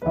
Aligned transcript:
Hi 0.00 0.10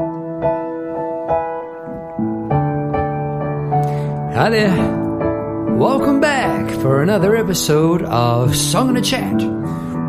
there. 4.50 5.76
Welcome 5.78 6.20
back 6.20 6.70
for 6.82 7.02
another 7.02 7.38
episode 7.38 8.04
of 8.04 8.54
Song 8.54 8.90
and 8.90 8.98
a 8.98 9.02
Chat 9.02 9.36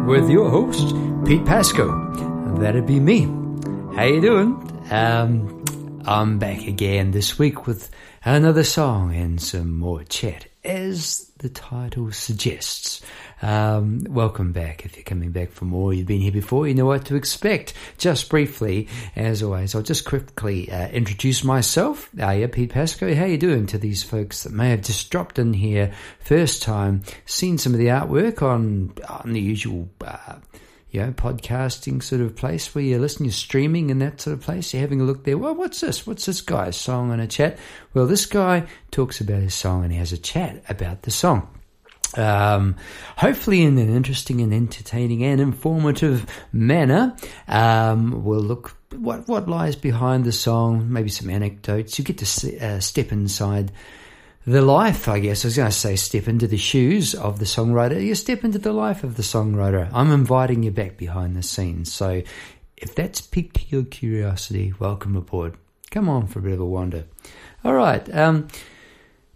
with 0.06 0.28
your 0.28 0.50
host, 0.50 0.96
Pete 1.24 1.46
Pasco. 1.46 1.86
That'd 2.58 2.86
be 2.86 2.98
me. 2.98 3.22
How 3.94 4.02
you 4.04 4.20
doing? 4.20 4.84
Um, 4.90 5.64
I'm 6.06 6.40
back 6.40 6.66
again 6.66 7.12
this 7.12 7.38
week 7.38 7.68
with 7.68 7.88
another 8.24 8.64
song 8.64 9.14
and 9.14 9.40
some 9.40 9.78
more 9.78 10.02
chat, 10.02 10.48
as 10.64 11.30
the 11.38 11.50
title 11.50 12.10
suggests. 12.10 13.00
Um, 13.40 14.04
welcome 14.08 14.52
back. 14.52 14.84
If 14.84 14.96
you're 14.96 15.04
coming 15.04 15.30
back 15.30 15.52
for 15.52 15.64
more, 15.64 15.94
you've 15.94 16.06
been 16.06 16.20
here 16.20 16.32
before, 16.32 16.66
you 16.66 16.74
know 16.74 16.86
what 16.86 17.06
to 17.06 17.16
expect. 17.16 17.74
Just 17.96 18.28
briefly, 18.28 18.88
as 19.14 19.42
always, 19.42 19.74
I'll 19.74 19.82
just 19.82 20.04
quickly 20.04 20.70
uh, 20.70 20.88
introduce 20.88 21.44
myself. 21.44 22.10
Uh, 22.20 22.30
yeah, 22.30 22.46
Pete 22.48 22.70
Pasco. 22.70 23.14
How 23.14 23.24
you 23.24 23.38
doing 23.38 23.66
to 23.68 23.78
these 23.78 24.02
folks 24.02 24.42
that 24.42 24.52
may 24.52 24.70
have 24.70 24.82
just 24.82 25.10
dropped 25.10 25.38
in 25.38 25.54
here 25.54 25.92
first 26.20 26.62
time, 26.62 27.02
seen 27.26 27.58
some 27.58 27.72
of 27.72 27.78
the 27.78 27.86
artwork 27.86 28.42
on 28.42 28.94
on 29.08 29.32
the 29.32 29.40
usual. 29.40 29.88
Uh, 30.04 30.36
you 30.90 31.02
know, 31.02 31.12
podcasting 31.12 32.02
sort 32.02 32.22
of 32.22 32.34
place 32.34 32.74
where 32.74 32.82
you're 32.82 32.98
listening, 32.98 33.26
you're 33.26 33.34
streaming 33.34 33.90
and 33.90 34.00
that 34.00 34.22
sort 34.22 34.32
of 34.32 34.40
place. 34.40 34.72
You're 34.72 34.80
having 34.80 35.02
a 35.02 35.04
look 35.04 35.24
there. 35.24 35.36
Well, 35.36 35.54
what's 35.54 35.82
this? 35.82 36.06
What's 36.06 36.24
this 36.24 36.40
guy's 36.40 36.78
song 36.78 37.12
and 37.12 37.20
a 37.20 37.26
chat? 37.26 37.58
Well, 37.92 38.06
this 38.06 38.24
guy 38.24 38.66
talks 38.90 39.20
about 39.20 39.42
his 39.42 39.52
song 39.52 39.84
and 39.84 39.92
he 39.92 39.98
has 39.98 40.14
a 40.14 40.18
chat 40.18 40.64
about 40.66 41.02
the 41.02 41.10
song. 41.10 41.57
Um, 42.16 42.76
hopefully 43.16 43.62
in 43.62 43.78
an 43.78 43.94
interesting 43.94 44.40
and 44.40 44.52
entertaining 44.54 45.22
and 45.24 45.40
informative 45.40 46.26
manner. 46.52 47.16
Um, 47.46 48.24
we'll 48.24 48.40
look 48.40 48.76
what 48.94 49.28
what 49.28 49.48
lies 49.48 49.76
behind 49.76 50.24
the 50.24 50.32
song, 50.32 50.92
maybe 50.92 51.10
some 51.10 51.28
anecdotes. 51.30 51.98
You 51.98 52.04
get 52.04 52.18
to 52.18 52.58
uh, 52.58 52.80
step 52.80 53.12
inside 53.12 53.72
the 54.46 54.62
life, 54.62 55.08
I 55.08 55.18
guess. 55.18 55.44
I 55.44 55.48
was 55.48 55.56
going 55.56 55.70
to 55.70 55.76
say 55.76 55.96
step 55.96 56.26
into 56.26 56.46
the 56.46 56.56
shoes 56.56 57.14
of 57.14 57.38
the 57.38 57.44
songwriter. 57.44 58.02
You 58.02 58.14
step 58.14 58.44
into 58.44 58.58
the 58.58 58.72
life 58.72 59.04
of 59.04 59.16
the 59.16 59.22
songwriter. 59.22 59.90
I'm 59.92 60.10
inviting 60.10 60.62
you 60.62 60.70
back 60.70 60.96
behind 60.96 61.36
the 61.36 61.42
scenes. 61.42 61.92
So 61.92 62.22
if 62.76 62.94
that's 62.94 63.20
piqued 63.20 63.70
your 63.70 63.84
curiosity, 63.84 64.72
welcome 64.78 65.16
aboard. 65.16 65.56
Come 65.90 66.08
on 66.08 66.26
for 66.26 66.38
a 66.38 66.42
bit 66.42 66.54
of 66.54 66.60
a 66.60 66.66
wander. 66.66 67.04
All 67.64 67.74
right. 67.74 68.14
Um, 68.14 68.48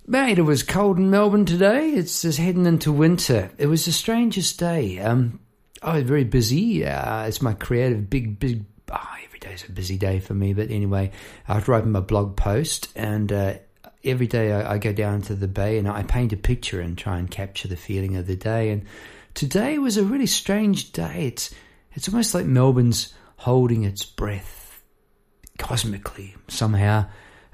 mate, 0.07 0.39
it 0.39 0.43
was 0.43 0.63
cold 0.63 0.99
in 0.99 1.11
Melbourne 1.11 1.45
today. 1.45 1.91
It's 1.91 2.23
just 2.23 2.39
heading 2.39 2.67
into 2.67 2.93
winter. 2.93 3.51
It 3.59 3.67
was 3.67 3.85
the 3.85 3.93
strangest 3.93 4.59
day. 4.59 4.99
Um, 4.99 5.41
I 5.83 5.97
was 5.97 6.05
very 6.05 6.25
busy. 6.25 6.85
Uh, 6.85 7.25
it's 7.25 7.43
my 7.43 7.55
creative 7.55 8.09
big, 8.09 8.39
big. 8.39 8.65
Oh, 8.91 9.15
every 9.25 9.39
day's 9.39 9.65
a 9.69 9.73
busy 9.73 9.97
day 9.97 10.21
for 10.21 10.35
me. 10.35 10.53
But 10.53 10.71
anyway, 10.71 11.13
I 11.49 11.57
was 11.57 11.69
writing 11.69 11.93
my 11.93 12.01
blog 12.01 12.37
post 12.37 12.89
and. 12.97 13.33
Uh, 13.33 13.55
every 14.05 14.27
day 14.27 14.53
I, 14.53 14.75
I, 14.75 14.79
go 14.79 14.93
down 14.93 15.23
to 15.23 15.35
the 15.37 15.47
bay 15.47 15.79
and 15.79 15.89
I 15.89 16.03
paint 16.03 16.33
a 16.33 16.37
picture 16.37 16.81
and 16.81 16.99
try 16.99 17.19
and 17.19 17.31
capture 17.31 17.69
the 17.69 17.77
feeling 17.77 18.17
of 18.17 18.27
the 18.27 18.35
day. 18.35 18.71
And 18.71 18.85
today 19.35 19.79
was 19.79 19.97
a 19.97 20.03
really 20.03 20.27
strange 20.27 20.91
day. 20.91 21.27
It's 21.29 21.55
it's 21.93 22.09
almost 22.09 22.35
like 22.35 22.47
Melbourne's 22.47 23.15
holding 23.37 23.85
its 23.85 24.05
breath 24.05 24.83
cosmically 25.59 26.35
somehow. 26.49 27.07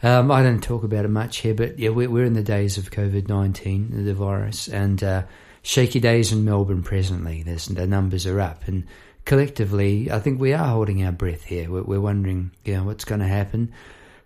Um, 0.03 0.31
I 0.31 0.43
don't 0.43 0.63
talk 0.63 0.85
about 0.85 1.05
it 1.05 1.09
much 1.09 1.39
here, 1.39 1.55
but 1.55 1.79
yeah, 1.79 1.91
we're, 1.91 2.09
we're 2.09 2.25
in 2.25 2.35
the 2.35 2.43
days 2.43 2.79
of 2.79 2.91
COVID 2.91 3.29
nineteen, 3.29 4.05
the 4.05 4.15
virus, 4.15 4.69
and 4.69 5.03
uh, 5.03 5.23
shaky 5.63 5.99
days 5.99 6.33
in 6.33 6.45
Melbourne 6.45 6.83
presently. 6.83 7.43
There's, 7.43 7.67
the 7.67 7.87
numbers 7.87 8.27
are 8.27 8.41
up, 8.41 8.69
and 8.69 8.87
collectively, 9.25 10.11
I 10.11 10.21
think 10.21 10.41
we 10.41 10.53
are 10.53 10.69
holding 10.69 11.05
our 11.05 11.13
breath 11.13 11.43
here. 11.43 11.69
We're, 11.69 11.83
we're 11.83 12.01
wondering, 12.01 12.53
you 12.65 12.77
know, 12.77 12.85
what's 12.85 13.05
going 13.05 13.21
to 13.21 13.27
happen. 13.27 13.73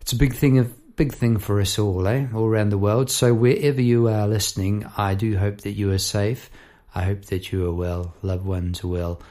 It's 0.02 0.12
a 0.12 0.16
big 0.16 0.34
thing 0.34 0.58
of 0.58 0.94
big 0.94 1.14
thing 1.14 1.38
for 1.38 1.58
us 1.58 1.78
all, 1.78 2.06
eh? 2.06 2.26
All 2.34 2.44
around 2.44 2.68
the 2.68 2.76
world. 2.76 3.10
So 3.10 3.32
wherever 3.32 3.80
you 3.80 4.08
are 4.08 4.28
listening, 4.28 4.84
I 4.98 5.14
do 5.14 5.38
hope 5.38 5.62
that 5.62 5.72
you 5.72 5.90
are 5.92 5.98
safe. 5.98 6.50
I 6.94 7.04
hope 7.04 7.24
that 7.26 7.50
you 7.50 7.66
are 7.66 7.72
well, 7.72 8.14
loved 8.20 8.44
ones 8.44 8.84
are 8.84 8.88
well. 8.88 9.22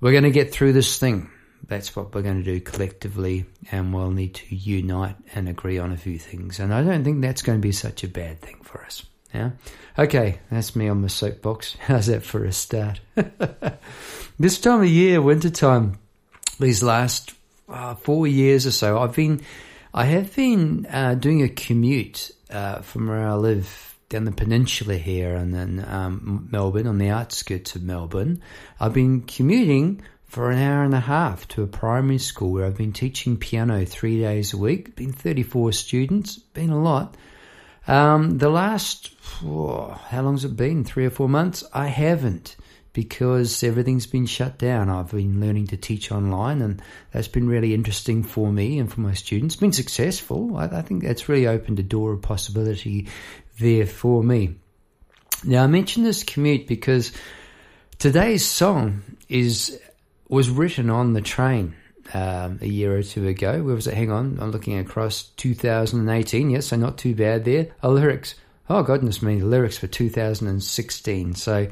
We're 0.00 0.12
going 0.12 0.22
to 0.22 0.30
get 0.30 0.52
through 0.52 0.74
this 0.74 0.96
thing. 0.98 1.28
That's 1.66 1.94
what 1.94 2.14
we're 2.14 2.22
going 2.22 2.42
to 2.42 2.44
do 2.44 2.60
collectively, 2.60 3.46
and 3.70 3.92
we'll 3.92 4.10
need 4.10 4.34
to 4.34 4.54
unite 4.54 5.16
and 5.34 5.48
agree 5.48 5.78
on 5.78 5.92
a 5.92 5.96
few 5.96 6.18
things. 6.18 6.60
And 6.60 6.72
I 6.72 6.82
don't 6.82 7.04
think 7.04 7.20
that's 7.20 7.42
going 7.42 7.58
to 7.58 7.62
be 7.62 7.72
such 7.72 8.04
a 8.04 8.08
bad 8.08 8.40
thing 8.40 8.60
for 8.62 8.82
us. 8.84 9.04
Yeah. 9.34 9.50
Okay, 9.98 10.38
that's 10.50 10.74
me 10.74 10.88
on 10.88 11.02
my 11.02 11.08
soapbox. 11.08 11.76
How's 11.80 12.06
that 12.06 12.22
for 12.22 12.44
a 12.44 12.52
start? 12.52 13.00
this 14.38 14.60
time 14.60 14.80
of 14.80 14.88
year, 14.88 15.20
winter 15.20 15.50
time, 15.50 15.98
these 16.58 16.82
last 16.82 17.34
uh, 17.68 17.94
four 17.94 18.26
years 18.26 18.66
or 18.66 18.70
so, 18.70 18.98
I've 18.98 19.14
been 19.14 19.42
I 19.92 20.04
have 20.04 20.34
been 20.34 20.86
uh, 20.86 21.14
doing 21.14 21.42
a 21.42 21.48
commute 21.48 22.30
uh, 22.50 22.80
from 22.80 23.08
where 23.08 23.26
I 23.26 23.34
live 23.34 23.96
down 24.08 24.24
the 24.24 24.32
peninsula 24.32 24.96
here 24.96 25.34
and 25.34 25.54
then 25.54 25.84
um, 25.86 26.48
Melbourne, 26.50 26.86
on 26.86 26.98
the 26.98 27.08
outskirts 27.08 27.74
of 27.74 27.82
Melbourne. 27.82 28.42
I've 28.80 28.94
been 28.94 29.22
commuting 29.22 30.02
for 30.28 30.50
an 30.50 30.58
hour 30.58 30.84
and 30.84 30.94
a 30.94 31.00
half 31.00 31.48
to 31.48 31.62
a 31.62 31.66
primary 31.66 32.18
school 32.18 32.52
where 32.52 32.66
I've 32.66 32.76
been 32.76 32.92
teaching 32.92 33.38
piano 33.38 33.84
three 33.86 34.20
days 34.20 34.52
a 34.52 34.58
week. 34.58 34.94
Been 34.94 35.12
34 35.12 35.72
students, 35.72 36.38
been 36.38 36.70
a 36.70 36.80
lot. 36.80 37.16
Um, 37.86 38.36
the 38.36 38.50
last, 38.50 39.10
oh, 39.42 39.98
how 40.08 40.22
long's 40.22 40.44
it 40.44 40.54
been? 40.54 40.84
Three 40.84 41.06
or 41.06 41.10
four 41.10 41.30
months? 41.30 41.64
I 41.72 41.86
haven't 41.86 42.56
because 42.92 43.62
everything's 43.64 44.06
been 44.06 44.26
shut 44.26 44.58
down. 44.58 44.90
I've 44.90 45.12
been 45.12 45.40
learning 45.40 45.68
to 45.68 45.78
teach 45.78 46.12
online, 46.12 46.60
and 46.60 46.82
that's 47.10 47.28
been 47.28 47.48
really 47.48 47.72
interesting 47.72 48.22
for 48.22 48.52
me 48.52 48.78
and 48.78 48.92
for 48.92 49.00
my 49.00 49.14
students. 49.14 49.56
Been 49.56 49.72
successful. 49.72 50.58
I, 50.58 50.64
I 50.64 50.82
think 50.82 51.04
that's 51.04 51.28
really 51.28 51.46
opened 51.46 51.78
a 51.78 51.82
door 51.82 52.12
of 52.12 52.20
possibility 52.20 53.08
there 53.58 53.86
for 53.86 54.22
me. 54.22 54.56
Now, 55.44 55.64
I 55.64 55.68
mentioned 55.68 56.04
this 56.04 56.22
commute 56.22 56.66
because 56.66 57.12
today's 57.98 58.44
song 58.44 59.02
is 59.28 59.80
was 60.28 60.50
written 60.50 60.90
on 60.90 61.12
the 61.12 61.20
train 61.20 61.74
um, 62.14 62.58
a 62.60 62.66
year 62.66 62.96
or 62.96 63.02
two 63.02 63.26
ago. 63.26 63.62
Where 63.62 63.74
was 63.74 63.86
it? 63.86 63.94
Hang 63.94 64.10
on, 64.10 64.38
I'm 64.40 64.50
looking 64.50 64.78
across 64.78 65.24
2018. 65.36 66.50
Yes, 66.50 66.66
so 66.66 66.76
not 66.76 66.98
too 66.98 67.14
bad 67.14 67.44
there. 67.44 67.68
A 67.82 67.90
lyrics. 67.90 68.34
Oh 68.70 68.82
goodness 68.82 69.22
me, 69.22 69.38
the 69.40 69.46
lyrics 69.46 69.78
for 69.78 69.86
2016. 69.86 71.34
So 71.34 71.68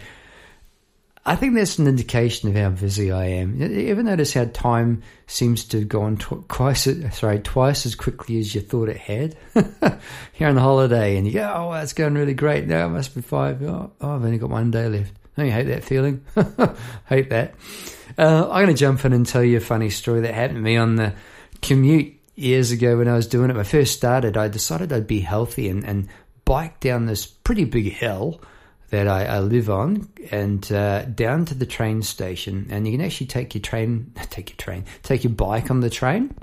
I 1.29 1.35
think 1.35 1.55
that's 1.55 1.79
an 1.79 1.89
indication 1.89 2.49
of 2.49 2.55
how 2.55 2.71
busy 2.71 3.11
I 3.11 3.27
am. 3.27 3.61
You 3.61 3.89
ever 3.89 4.03
notice 4.05 4.33
how 4.33 4.45
time 4.45 5.03
seems 5.27 5.65
to 5.67 5.81
have 5.81 5.89
gone 5.89 6.17
tw- 6.19 6.49
twice, 6.49 6.89
sorry, 7.13 7.41
twice 7.41 7.85
as 7.85 7.97
quickly 7.97 8.39
as 8.39 8.55
you 8.55 8.61
thought 8.61 8.89
it 8.89 8.97
had? 8.97 9.37
You're 10.39 10.49
on 10.49 10.57
holiday 10.57 11.17
and 11.17 11.27
you 11.27 11.33
go, 11.33 11.53
oh, 11.55 11.73
that's 11.73 11.95
going 11.95 12.15
really 12.15 12.35
great. 12.35 12.67
Now 12.67 12.87
it 12.87 12.91
must 12.91 13.15
be 13.15 13.23
five. 13.23 13.61
Oh, 13.63 13.91
oh, 14.01 14.15
I've 14.15 14.25
only 14.25 14.39
got 14.39 14.51
one 14.51 14.71
day 14.71 14.89
left. 14.89 15.13
Don't 15.37 15.47
you 15.47 15.53
hate 15.53 15.65
that 15.65 15.85
feeling? 15.85 16.25
hate 17.09 17.31
that. 17.31 17.55
Uh, 18.19 18.49
I'm 18.51 18.65
going 18.65 18.69
to 18.69 18.75
jump 18.75 19.05
in 19.05 19.13
and 19.13 19.27
tell 19.27 19.45
you 19.45 19.59
a 19.59 19.61
funny 19.61 19.91
story 19.91 20.21
that 20.23 20.35
happened 20.35 20.57
to 20.57 20.63
me 20.63 20.77
on 20.77 20.97
the 20.97 21.15
commute 21.61 22.15
years 22.35 22.71
ago 22.71 22.99
when 22.99 23.09
I 23.09 23.15
was 23.15 23.27
doing 23.27 23.51
it. 23.51 23.55
When 23.55 23.61
I 23.61 23.69
first 23.69 23.95
started, 23.95 24.37
I 24.37 24.49
decided 24.49 24.93
I'd 24.93 25.07
be 25.07 25.21
healthy 25.21 25.69
and, 25.69 25.85
and 25.85 26.09
bike 26.45 26.81
down 26.81 27.07
this 27.07 27.27
pretty 27.27 27.65
big 27.65 27.93
hill 27.93 28.41
that 28.91 29.09
I, 29.09 29.25
I 29.25 29.39
live 29.41 29.69
on 29.69 30.09
and 30.31 30.71
uh, 30.73 31.05
down 31.05 31.45
to 31.47 31.55
the 31.55 31.67
train 31.67 32.03
station. 32.03 32.69
And 32.71 32.87
you 32.87 32.97
can 32.97 33.05
actually 33.05 33.27
take 33.27 33.55
your 33.55 33.63
train, 33.63 34.13
take 34.31 34.51
your 34.51 34.57
train, 34.57 34.85
take 35.03 35.25
your 35.25 35.33
bike 35.33 35.71
on 35.71 35.81
the 35.81 35.91
train. 35.91 36.35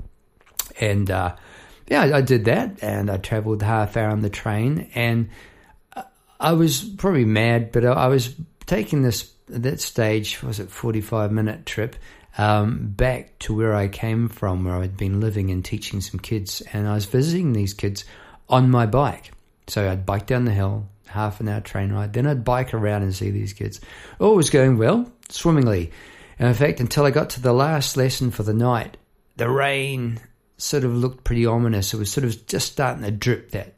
And 0.80 1.10
uh, 1.10 1.36
yeah, 1.88 2.02
I, 2.02 2.18
I 2.18 2.20
did 2.20 2.44
that 2.44 2.82
and 2.82 3.10
I 3.10 3.16
traveled 3.16 3.62
half 3.62 3.96
hour 3.96 4.10
on 4.10 4.20
the 4.20 4.30
train. 4.30 4.90
And 4.94 5.30
I 6.38 6.52
was 6.52 6.82
probably 6.82 7.24
mad, 7.24 7.72
but 7.72 7.84
I, 7.84 7.92
I 7.92 8.06
was 8.08 8.34
taking 8.66 9.02
this, 9.02 9.32
that 9.48 9.80
stage, 9.80 10.42
was 10.42 10.60
it 10.60 10.70
45 10.70 11.32
minute 11.32 11.66
trip 11.66 11.96
um, 12.36 12.88
back 12.88 13.38
to 13.40 13.54
where 13.54 13.74
I 13.74 13.88
came 13.88 14.28
from, 14.28 14.64
where 14.64 14.74
I'd 14.74 14.96
been 14.96 15.20
living 15.20 15.50
and 15.50 15.64
teaching 15.64 16.00
some 16.00 16.20
kids. 16.20 16.62
And 16.72 16.88
I 16.88 16.94
was 16.94 17.06
visiting 17.06 17.52
these 17.52 17.74
kids 17.74 18.04
on 18.48 18.70
my 18.70 18.86
bike. 18.86 19.32
So 19.66 19.88
I'd 19.88 20.04
bike 20.04 20.26
down 20.26 20.44
the 20.44 20.52
hill, 20.52 20.88
half 21.06 21.40
an 21.40 21.48
hour 21.48 21.60
train 21.60 21.92
ride. 21.92 22.12
Then 22.12 22.26
I'd 22.26 22.44
bike 22.44 22.74
around 22.74 23.02
and 23.02 23.14
see 23.14 23.30
these 23.30 23.52
kids. 23.52 23.80
All 24.18 24.34
was 24.34 24.50
going 24.50 24.78
well, 24.78 25.10
swimmingly. 25.28 25.92
And 26.38 26.48
in 26.48 26.54
fact, 26.54 26.80
until 26.80 27.04
I 27.04 27.10
got 27.10 27.30
to 27.30 27.40
the 27.40 27.52
last 27.52 27.96
lesson 27.96 28.30
for 28.30 28.42
the 28.42 28.54
night, 28.54 28.96
the 29.36 29.48
rain 29.48 30.20
sort 30.56 30.84
of 30.84 30.94
looked 30.94 31.24
pretty 31.24 31.46
ominous. 31.46 31.94
It 31.94 31.98
was 31.98 32.10
sort 32.10 32.24
of 32.24 32.46
just 32.46 32.72
starting 32.72 33.04
to 33.04 33.10
drip 33.10 33.52
that, 33.52 33.74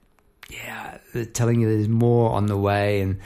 yeah, 0.48 0.98
telling 1.34 1.60
you 1.60 1.68
there's 1.68 1.88
more 1.88 2.30
on 2.30 2.46
the 2.46 2.56
way. 2.56 3.02
And 3.02 3.20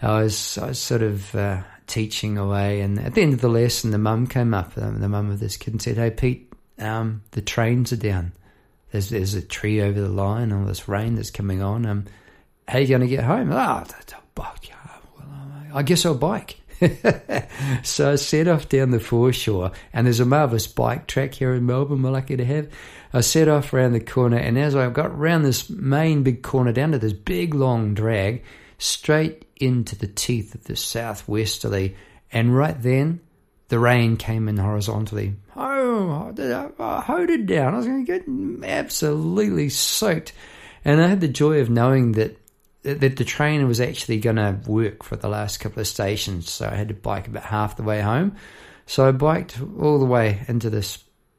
I 0.00 0.22
was, 0.22 0.56
I 0.58 0.68
was 0.68 0.78
sort 0.78 1.02
of 1.02 1.34
uh, 1.34 1.62
teaching 1.86 2.38
away. 2.38 2.80
And 2.80 2.98
at 2.98 3.14
the 3.14 3.22
end 3.22 3.34
of 3.34 3.40
the 3.40 3.48
lesson, 3.48 3.90
the 3.90 3.98
mum 3.98 4.26
came 4.26 4.54
up, 4.54 4.76
um, 4.76 5.00
the 5.00 5.08
mum 5.08 5.30
of 5.30 5.40
this 5.40 5.56
kid, 5.56 5.74
and 5.74 5.82
said, 5.82 5.96
Hey, 5.96 6.10
Pete, 6.10 6.52
um, 6.78 7.22
the 7.32 7.42
trains 7.42 7.92
are 7.92 7.96
down. 7.96 8.32
There's, 8.90 9.08
there's 9.10 9.34
a 9.34 9.42
tree 9.42 9.80
over 9.80 10.00
the 10.00 10.08
line, 10.08 10.52
and 10.52 10.62
all 10.62 10.66
this 10.66 10.88
rain 10.88 11.14
that's 11.14 11.30
coming 11.30 11.62
on. 11.62 11.86
Um, 11.86 12.04
how 12.68 12.78
are 12.78 12.80
you 12.80 12.88
going 12.88 13.00
to 13.00 13.06
get 13.06 13.24
home? 13.24 13.50
Ah, 13.52 13.84
oh, 13.84 14.02
I 15.74 15.82
guess 15.82 16.04
I'll 16.04 16.14
bike. 16.14 16.58
so 17.82 18.12
I 18.12 18.16
set 18.16 18.48
off 18.48 18.68
down 18.68 18.90
the 18.90 19.00
foreshore, 19.00 19.72
and 19.92 20.06
there's 20.06 20.20
a 20.20 20.26
marvellous 20.26 20.66
bike 20.66 21.06
track 21.06 21.34
here 21.34 21.54
in 21.54 21.64
Melbourne 21.66 22.02
we're 22.02 22.10
lucky 22.10 22.36
to 22.36 22.44
have. 22.44 22.68
I 23.12 23.20
set 23.20 23.48
off 23.48 23.72
around 23.72 23.92
the 23.92 24.00
corner, 24.00 24.36
and 24.36 24.58
as 24.58 24.74
I 24.74 24.88
got 24.90 25.16
round 25.16 25.44
this 25.44 25.70
main 25.70 26.22
big 26.22 26.42
corner 26.42 26.72
down 26.72 26.92
to 26.92 26.98
this 26.98 27.12
big 27.12 27.54
long 27.54 27.94
drag, 27.94 28.42
straight 28.82 29.44
into 29.56 29.96
the 29.96 30.08
teeth 30.08 30.54
of 30.54 30.64
the 30.64 30.76
southwesterly, 30.76 31.96
and 32.32 32.56
right 32.56 32.80
then 32.80 33.20
the 33.68 33.78
rain 33.78 34.16
came 34.16 34.48
in 34.48 34.56
horizontally. 34.56 35.36
Oh, 35.56 36.32
I 36.78 37.00
hoed 37.00 37.30
it 37.30 37.46
down. 37.46 37.74
I 37.74 37.76
was 37.78 37.86
going 37.86 38.04
to 38.04 38.12
get 38.12 38.68
absolutely 38.68 39.68
soaked. 39.68 40.32
And 40.84 41.00
I 41.00 41.06
had 41.06 41.20
the 41.20 41.28
joy 41.28 41.60
of 41.60 41.70
knowing 41.70 42.12
that 42.12 42.36
that 42.82 43.16
the 43.16 43.24
train 43.24 43.66
was 43.68 43.80
actually 43.80 44.18
going 44.18 44.34
to 44.36 44.58
work 44.66 45.04
for 45.04 45.14
the 45.14 45.28
last 45.28 45.60
couple 45.60 45.80
of 45.80 45.86
stations. 45.86 46.50
So 46.50 46.66
I 46.66 46.74
had 46.74 46.88
to 46.88 46.94
bike 46.94 47.28
about 47.28 47.44
half 47.44 47.76
the 47.76 47.84
way 47.84 48.00
home. 48.00 48.34
So 48.86 49.06
I 49.06 49.12
biked 49.12 49.60
all 49.80 50.00
the 50.00 50.04
way 50.04 50.44
into 50.48 50.68
this 50.68 50.98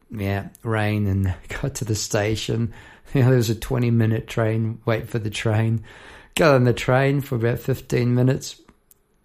yeah 0.09 0.47
rain 0.63 1.05
and 1.07 1.35
got 1.61 1.75
to 1.75 1.85
the 1.85 1.95
station. 1.95 2.73
You 3.13 3.21
know, 3.21 3.27
there 3.27 3.37
was 3.37 3.49
a 3.49 3.55
twenty 3.55 3.91
minute 3.91 4.27
train 4.27 4.79
wait 4.85 5.09
for 5.09 5.19
the 5.19 5.29
train. 5.29 5.83
Got 6.35 6.55
on 6.55 6.63
the 6.63 6.73
train 6.73 7.21
for 7.21 7.35
about 7.35 7.59
fifteen 7.59 8.15
minutes, 8.15 8.59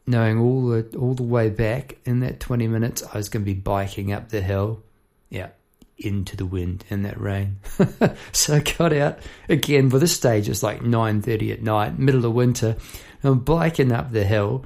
knowing 0.07 0.39
all 0.39 0.69
the 0.69 0.97
all 0.99 1.15
the 1.15 1.23
way 1.23 1.49
back 1.49 1.97
in 2.05 2.21
that 2.21 2.41
twenty 2.41 2.69
minutes 2.69 3.03
I 3.03 3.17
was 3.17 3.29
going 3.29 3.45
to 3.45 3.55
be 3.55 3.59
biking 3.59 4.13
up 4.13 4.29
the 4.29 4.43
hill. 4.43 4.83
Yeah, 5.31 5.49
into 5.97 6.37
the 6.37 6.47
wind 6.47 6.85
and 6.91 7.05
that 7.05 7.21
rain. 7.21 7.61
so 8.33 8.57
I 8.57 8.61
got 8.61 8.93
out 8.93 9.19
again 9.49 9.91
for 9.91 9.99
this 9.99 10.15
stage. 10.15 10.49
It's 10.49 10.63
like 10.63 10.83
nine 10.83 11.23
thirty 11.23 11.51
at 11.53 11.63
night, 11.63 11.99
middle 11.99 12.27
of 12.27 12.35
winter. 12.35 12.77
I'm 13.23 13.41
biking 13.41 13.91
up 13.91 14.13
the 14.13 14.25
hill, 14.25 14.65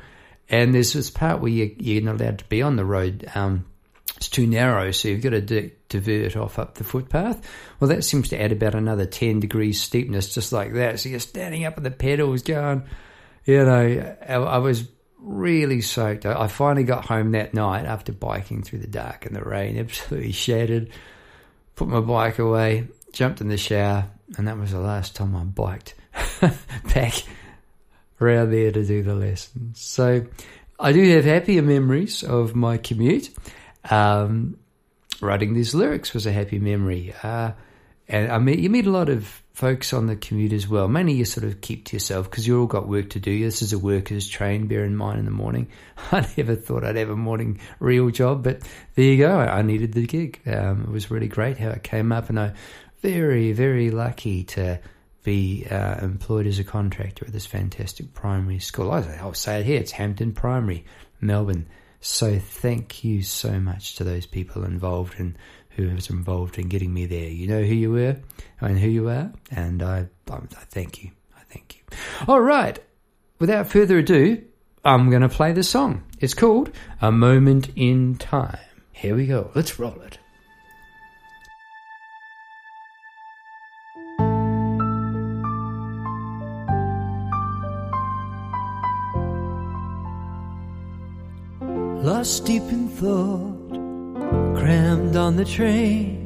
and 0.49 0.75
there's 0.75 0.93
this 0.93 1.11
part 1.11 1.41
where 1.41 1.51
you, 1.51 1.75
you're 1.79 2.03
not 2.03 2.21
allowed 2.21 2.41
to 2.41 2.45
be 2.47 2.61
on 2.61 2.77
the 2.77 2.85
road. 2.85 3.31
Um, 3.35 3.67
it's 4.23 4.29
too 4.29 4.47
narrow, 4.47 4.91
so 4.91 5.09
you've 5.09 5.23
got 5.23 5.31
to 5.31 5.41
di- 5.41 5.73
divert 5.89 6.37
off 6.37 6.59
up 6.59 6.75
the 6.75 6.85
footpath. 6.85 7.47
Well, 7.79 7.89
that 7.89 8.05
seems 8.05 8.29
to 8.31 8.41
add 8.41 8.53
about 8.53 8.75
another 8.75 9.07
ten 9.07 9.41
degrees 9.41 9.81
steepness, 9.81 10.35
just 10.35 10.53
like 10.53 10.75
that. 10.75 11.01
So 11.01 11.09
you're 11.09 11.21
standing 11.21 11.65
up 11.65 11.77
on 11.77 11.85
the 11.85 11.91
pedals, 11.91 12.43
going, 12.43 12.85
you 13.45 13.65
know, 13.65 14.17
I, 14.27 14.35
I 14.35 14.59
was 14.59 14.89
really 15.19 15.81
soaked. 15.81 16.25
I, 16.25 16.43
I 16.43 16.47
finally 16.49 16.85
got 16.85 17.05
home 17.07 17.33
that 17.33 17.55
night 17.55 17.85
after 17.85 18.13
biking 18.13 18.63
through 18.63 18.81
the 18.81 18.87
dark 18.87 19.27
and 19.27 19.37
the 19.37 19.43
rain, 19.43 19.79
absolutely 19.79 20.33
shattered 20.33 20.91
put 21.75 21.89
my 21.89 22.01
bike 22.01 22.39
away, 22.39 22.89
jumped 23.13 23.41
in 23.41 23.49
the 23.49 23.57
shower, 23.57 24.09
and 24.37 24.49
that 24.49 24.59
was 24.59 24.73
the 24.73 24.81
last 24.81 25.17
time 25.17 25.35
I 25.35 25.45
biked 25.45 25.95
back 26.95 27.15
around 28.21 28.51
there 28.51 28.71
to 28.71 28.85
do 28.85 29.03
the 29.03 29.15
lessons. 29.15 29.81
So 29.81 30.27
I 30.79 30.93
do 30.93 31.03
have 31.15 31.25
happier 31.25 31.63
memories 31.63 32.23
of 32.23 32.55
my 32.55 32.79
commute. 32.79 33.31
Um, 33.91 34.59
writing 35.21 35.55
these 35.55 35.75
lyrics 35.75 36.13
was 36.13 36.27
a 36.27 36.33
happy 36.33 36.59
memory. 36.59 37.15
Uh, 37.23 37.53
and 38.09 38.31
I 38.31 38.39
mean, 38.39 38.59
you 38.59 38.69
meet 38.69 38.87
a 38.87 38.91
lot 38.91 39.09
of 39.09 39.43
folks 39.55 39.93
on 39.93 40.07
the 40.07 40.17
commute 40.17 40.53
as 40.53 40.67
well. 40.67 40.89
Mainly 40.89 41.15
you 41.15 41.25
sort 41.25 41.45
of 41.45 41.61
keep 41.61 41.85
to 41.87 41.97
yourself 41.97 42.31
because 42.31 42.47
you 42.47 42.61
all 42.61 42.67
got 42.67 42.89
work 42.89 43.11
to 43.11 43.21
do. 43.21 43.43
This 43.43 43.63
is 43.63 43.73
a 43.73 43.79
worker's 43.79 44.29
train, 44.29 44.67
bear 44.67 44.85
in 44.85 44.97
mind, 44.97 45.19
in 45.19 45.25
the 45.25 45.31
morning. 45.31 45.69
I 46.13 46.27
never 46.37 46.57
thought 46.57 46.85
I'd 46.85 46.97
have 46.97 47.11
a 47.11 47.17
morning 47.17 47.61
real 47.79 48.11
job, 48.11 48.43
but 48.43 48.63
there 48.95 49.05
you 49.05 49.19
go. 49.19 49.39
I 49.39 49.63
needed 49.63 49.93
the 49.93 50.07
gig. 50.07 50.41
Um, 50.47 50.83
it 50.83 50.91
was 50.91 51.11
really 51.11 51.29
great 51.29 51.59
how 51.59 51.71
it 51.71 51.83
came 51.83 52.13
up, 52.13 52.29
and 52.29 52.39
I'm 52.39 52.55
very, 53.01 53.53
very 53.53 53.91
lucky 53.91 54.45
to 54.45 54.81
be 55.23 55.67
uh, 55.71 56.05
employed 56.05 56.47
as 56.47 56.59
a 56.59 56.65
contractor 56.65 57.25
at 57.27 57.33
this 57.33 57.47
fantastic 57.47 58.13
primary 58.13 58.59
school. 58.59 58.91
I'll 58.91 59.35
say 59.35 59.61
it 59.61 59.67
here, 59.67 59.81
it's 59.81 59.93
Hampton 59.93 60.33
Primary, 60.33 60.85
Melbourne. 61.21 61.67
So 62.05 62.37
thank 62.37 63.05
you 63.05 63.23
so 63.23 63.61
much 63.61 63.95
to 63.97 64.05
those 64.05 64.27
people 64.27 64.65
involved 64.65 65.21
and 65.21 65.39
who 65.71 65.89
was 65.95 66.11
involved 66.11 66.59
in 66.59 66.69
getting 66.69 66.93
me 66.93 67.07
there. 67.07 67.29
You 67.29 67.47
know 67.47 67.63
who 67.63 67.75
you 67.75 67.93
were 67.93 68.17
and 68.61 68.77
who 68.77 68.89
you 68.89 69.09
are, 69.09 69.33
and 69.53 69.83
I, 69.85 70.09
I, 70.29 70.35
I 70.35 70.65
thank 70.69 71.05
you. 71.05 71.13
I 71.37 71.43
thank 71.49 71.77
you. 71.77 71.97
All 72.27 72.41
right. 72.41 72.79
Without 73.39 73.69
further 73.69 73.99
ado, 73.99 74.43
I'm 74.85 75.11
going 75.11 75.23
to 75.23 75.29
play 75.29 75.53
the 75.53 75.63
song. 75.63 76.03
It's 76.19 76.35
called 76.35 76.73
A 77.01 77.13
Moment 77.13 77.71
in 77.77 78.17
Time. 78.17 78.59
Here 78.91 79.15
we 79.15 79.27
go. 79.27 79.53
Let's 79.55 79.79
roll 79.79 80.01
it. 80.03 80.19
Lost 92.23 92.45
deep 92.45 92.63
in 92.71 92.87
thought 92.87 94.57
crammed 94.57 95.17
on 95.17 95.35
the 95.35 95.45
train, 95.45 96.25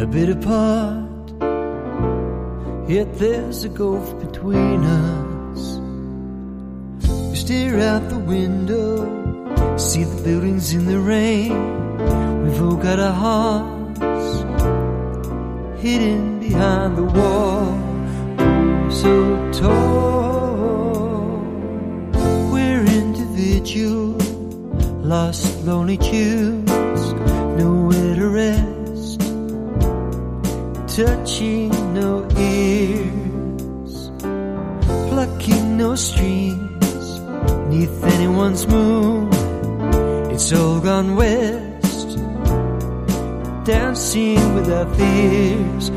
a 0.00 0.04
bit 0.04 0.28
apart. 0.28 1.30
Yet 2.90 3.16
there's 3.20 3.62
a 3.62 3.68
gulf 3.68 4.18
between 4.18 4.82
us. 4.82 5.78
We 7.30 7.36
stare 7.36 7.78
out 7.78 8.08
the 8.08 8.18
window, 8.18 9.76
see 9.76 10.02
the 10.02 10.22
buildings 10.24 10.74
in 10.74 10.86
the 10.86 10.98
rain. 10.98 11.52
We've 12.42 12.60
all 12.60 12.74
got 12.74 12.98
our 12.98 13.12
hearts 13.12 14.00
hidden 15.80 16.40
behind 16.40 16.96
the 16.96 17.04
wall, 17.04 17.78
so 18.90 19.52
tall. 19.52 19.89
Lonely 25.64 25.96
tunes, 25.96 27.12
nowhere 27.56 28.16
to 28.16 28.28
rest, 28.28 29.20
touching 30.96 31.70
no 31.94 32.26
ears, 32.36 34.10
plucking 35.08 35.76
no 35.76 35.94
strings, 35.94 37.20
neath 37.68 38.04
anyone's 38.04 38.66
moon. 38.66 39.28
It's 40.32 40.52
all 40.52 40.80
gone 40.80 41.14
west, 41.14 42.18
dancing 43.64 44.54
with 44.54 44.68
our 44.68 44.92
fears 44.96 45.89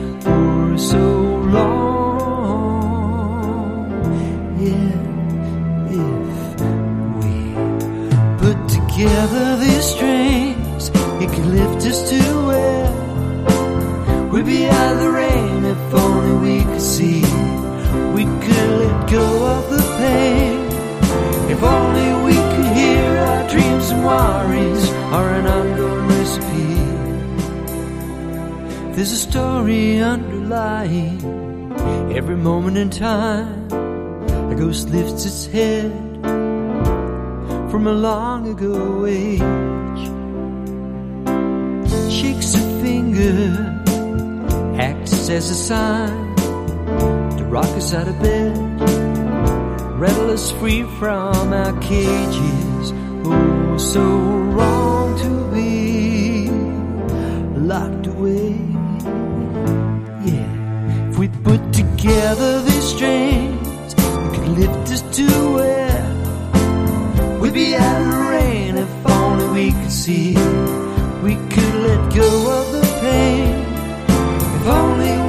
together 8.96 9.58
these 9.58 9.86
strings 9.86 10.90
it 11.20 11.30
could 11.34 11.48
lift 11.48 11.84
us 11.88 12.10
to 12.10 12.20
where 12.46 12.92
we'd 14.30 14.46
be 14.46 14.68
out 14.68 14.94
of 14.94 15.00
the 15.00 15.10
rain 15.10 15.66
if 15.66 15.94
only 15.94 16.34
we 16.46 16.64
could 16.64 16.82
see. 16.82 17.22
We 18.14 18.26
could 18.44 18.70
let 18.82 19.10
go 19.10 19.48
of 19.56 19.70
the 19.72 19.82
pain 19.98 20.60
if 21.50 21.64
only 21.64 22.10
we 22.28 22.36
could 22.54 22.70
hear 22.78 23.18
our 23.18 23.50
dreams 23.50 23.90
and 23.90 24.06
worries 24.06 24.90
are 25.12 25.30
an 25.40 25.48
ongoing 25.48 26.08
recipe. 26.08 26.76
There's 28.96 29.12
a 29.12 29.18
story 29.18 30.00
underlying 30.02 31.20
every 32.16 32.38
moment 32.38 32.78
in 32.78 32.92
time. 32.92 33.72
A 34.52 34.56
ghost 34.56 34.90
lifts 34.90 35.26
its 35.26 35.48
head 35.48 36.13
from 37.74 37.88
a 37.88 37.92
long 37.92 38.48
ago 38.50 39.08
age 39.08 39.40
shakes 42.08 42.54
a 42.54 42.60
finger, 42.84 43.50
acts 44.80 45.28
as 45.28 45.50
a 45.50 45.56
sign 45.56 46.36
to 47.36 47.44
rock 47.46 47.66
us 47.82 47.96
out 47.96 48.08
of 48.08 48.16
bed, 48.22 48.56
rattle 50.00 50.30
us 50.30 50.52
free 50.52 50.84
from 51.00 51.52
our 51.52 51.74
cages. 51.82 52.94
Oh, 53.26 53.78
so 53.80 54.04
wrong 54.56 55.18
to 55.24 55.32
be 55.56 56.50
locked 57.58 58.06
away. 58.06 58.52
Yeah, 60.30 61.10
if 61.10 61.18
we 61.18 61.28
put 61.28 61.74
together 61.74 62.62
these 62.62 62.84
strings, 62.84 63.96
it 63.96 64.30
could 64.36 64.50
lift 64.60 64.92
us 64.92 65.02
to 65.18 65.53
be 67.54 67.76
out 67.76 68.02
of 68.02 68.30
rain 68.30 68.78
if 68.78 69.06
only 69.06 69.48
we 69.50 69.72
could 69.72 69.92
see 69.92 70.34
we 71.22 71.36
could 71.54 71.76
let 71.86 72.14
go 72.14 72.52
of 72.52 72.72
the 72.72 72.82
pain. 73.00 73.64
If 74.56 74.68
only 74.68 75.23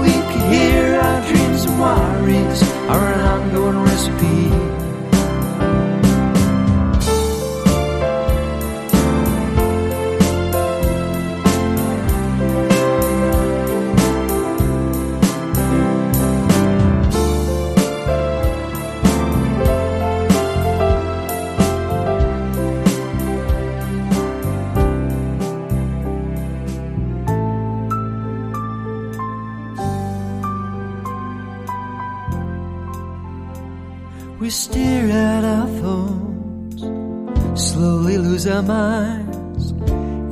minds. 38.62 39.70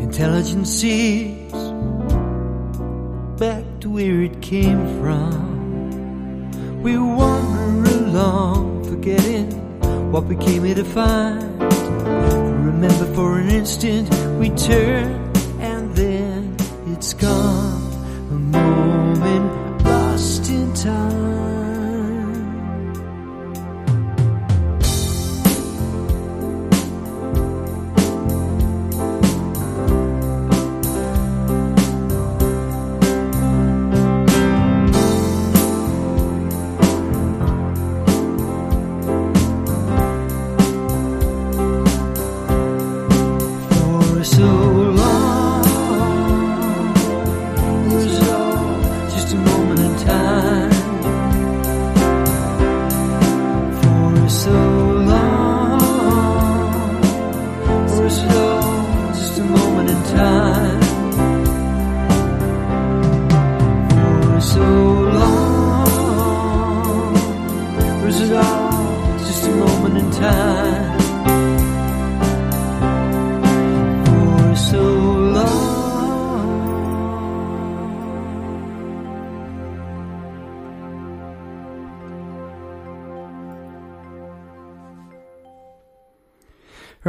Intelligence 0.03 0.71
sees 0.71 1.53
back 3.39 3.65
to 3.81 3.91
where 3.91 4.23
it 4.23 4.41
came 4.41 5.01
from. 5.01 6.83
We 6.83 6.99
wander 6.99 7.91
along, 7.91 8.85
forgetting 8.85 9.51
what 10.13 10.25
we 10.25 10.37
came 10.37 10.65
here 10.65 10.75
to 10.75 10.85
find. 10.85 11.63
Remember 12.65 13.15
for 13.15 13.39
an 13.39 13.49
instant 13.49 14.09
we 14.39 14.51
turn 14.51 15.22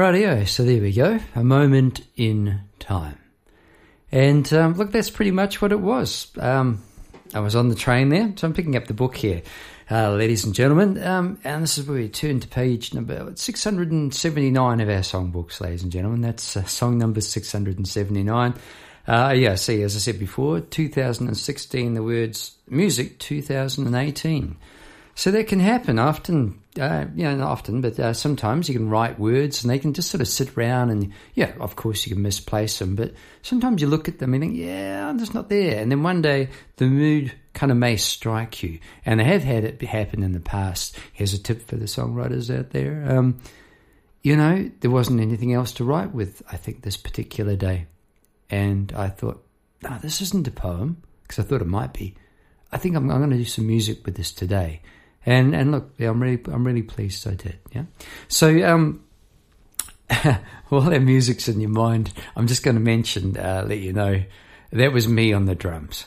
Rightio, 0.04 0.46
so 0.46 0.66
there 0.66 0.82
we 0.82 0.92
go. 0.92 1.18
A 1.34 1.46
moment 1.46 2.06
in 2.18 2.60
time. 2.78 3.18
And 4.12 4.52
um, 4.52 4.74
look, 4.74 4.92
that's 4.92 5.10
pretty 5.10 5.32
much 5.32 5.62
what 5.62 5.72
it 5.72 5.80
was. 5.80 6.28
Um, 6.38 6.84
I 7.34 7.40
was 7.40 7.56
on 7.56 7.70
the 7.70 7.76
train 7.76 8.10
there, 8.10 8.34
so 8.36 8.46
I'm 8.46 8.54
picking 8.54 8.76
up 8.76 8.88
the 8.88 8.94
book 8.94 9.16
here, 9.16 9.44
uh, 9.90 10.12
ladies 10.12 10.44
and 10.44 10.54
gentlemen. 10.54 11.02
Um, 11.02 11.40
and 11.46 11.64
this 11.64 11.78
is 11.78 11.88
where 11.88 12.00
we 12.00 12.10
turn 12.10 12.42
to 12.42 12.48
page 12.50 12.94
number 12.94 13.32
679 13.34 14.82
of 14.82 14.90
our 14.90 14.96
songbooks, 14.96 15.62
ladies 15.62 15.84
and 15.84 15.92
gentlemen. 15.92 16.20
That's 16.20 16.58
uh, 16.58 16.66
song 16.66 16.98
number 16.98 17.22
679. 17.22 18.54
Uh, 19.08 19.34
yeah, 19.38 19.56
see, 19.56 19.84
as 19.84 19.96
I 19.96 20.00
said 20.00 20.20
before, 20.20 20.60
2016, 20.60 21.94
the 21.94 22.04
words 22.04 22.58
music 22.68 23.20
2018. 23.20 24.58
So 25.16 25.32
that 25.32 25.48
can 25.48 25.62
happen 25.62 25.98
often, 25.98 26.60
uh, 26.80 27.06
you 27.16 27.24
know, 27.24 27.36
not 27.36 27.50
often, 27.50 27.82
but 27.82 28.00
uh, 28.00 28.14
sometimes 28.14 28.68
you 28.68 28.76
can 28.76 28.90
write 28.90 29.20
words 29.20 29.64
and 29.64 29.72
they 29.72 29.80
can 29.80 29.94
just 29.94 30.10
sort 30.10 30.22
of 30.22 30.28
sit 30.28 30.58
around 30.58 30.90
and, 30.90 31.14
yeah, 31.36 31.54
of 31.60 31.76
course 31.76 32.06
you 32.06 32.14
can 32.14 32.24
misplace 32.24 32.80
them, 32.80 32.96
but 32.96 33.14
sometimes 33.42 33.82
you 33.82 33.88
look 33.88 34.08
at 34.08 34.20
them 34.20 34.34
and 34.34 34.42
think, 34.42 34.56
yeah, 34.56 35.08
I'm 35.08 35.20
just 35.20 35.34
not 35.34 35.50
there. 35.50 35.80
And 35.80 35.92
then 35.92 36.04
one 36.04 36.22
day 36.22 36.50
the 36.78 36.86
mood 36.86 37.34
kind 37.54 37.72
of 37.72 37.78
may 37.78 37.98
strike 37.98 38.64
you. 38.64 38.80
And 39.06 39.22
I 39.22 39.26
have 39.26 39.44
had 39.44 39.64
it 39.64 39.82
happen 39.82 40.24
in 40.24 40.32
the 40.32 40.40
past. 40.40 40.98
Here's 41.14 41.34
a 41.34 41.42
tip 41.42 41.68
for 41.68 41.76
the 41.76 41.86
songwriters 41.86 42.56
out 42.56 42.72
there. 42.72 43.06
Um, 43.08 43.40
you 44.24 44.36
know, 44.36 44.72
there 44.80 44.92
wasn't 44.92 45.22
anything 45.22 45.54
else 45.54 45.74
to 45.74 45.84
write 45.84 46.14
with, 46.14 46.42
I 46.52 46.58
think, 46.58 46.82
this 46.82 46.98
particular 46.98 47.56
day. 47.56 47.88
And 48.50 48.92
I 48.96 49.10
thought, 49.10 49.46
no, 49.82 49.98
this 50.02 50.22
isn't 50.22 50.48
a 50.48 50.52
poem, 50.52 51.04
because 51.24 51.44
I 51.44 51.48
thought 51.48 51.62
it 51.62 51.68
might 51.68 51.94
be. 51.94 52.16
I 52.72 52.78
think 52.78 52.96
I'm, 52.96 53.12
I'm 53.12 53.20
going 53.20 53.30
to 53.32 53.38
do 53.38 53.46
some 53.46 53.68
music 53.68 54.06
with 54.06 54.16
this 54.16 54.32
today. 54.32 54.82
And 55.26 55.56
and 55.56 55.72
look, 55.72 55.92
I'm 56.00 56.22
really 56.22 56.42
I'm 56.52 56.66
really 56.66 56.84
pleased 56.84 57.28
I 57.28 57.36
did. 57.36 57.60
Yeah. 57.74 57.86
So 58.28 58.50
um, 58.66 59.04
while 60.70 60.82
that 60.82 61.02
music's 61.02 61.48
in 61.48 61.62
your 61.62 61.70
mind, 61.70 62.14
I'm 62.36 62.48
just 62.48 62.64
going 62.64 62.76
to 62.76 62.82
mention, 62.82 63.38
uh, 63.38 63.64
let 63.68 63.80
you 63.80 63.94
know, 63.94 64.24
that 64.72 64.92
was 64.92 65.08
me 65.08 65.34
on 65.34 65.46
the 65.46 65.56
drums. 65.56 66.06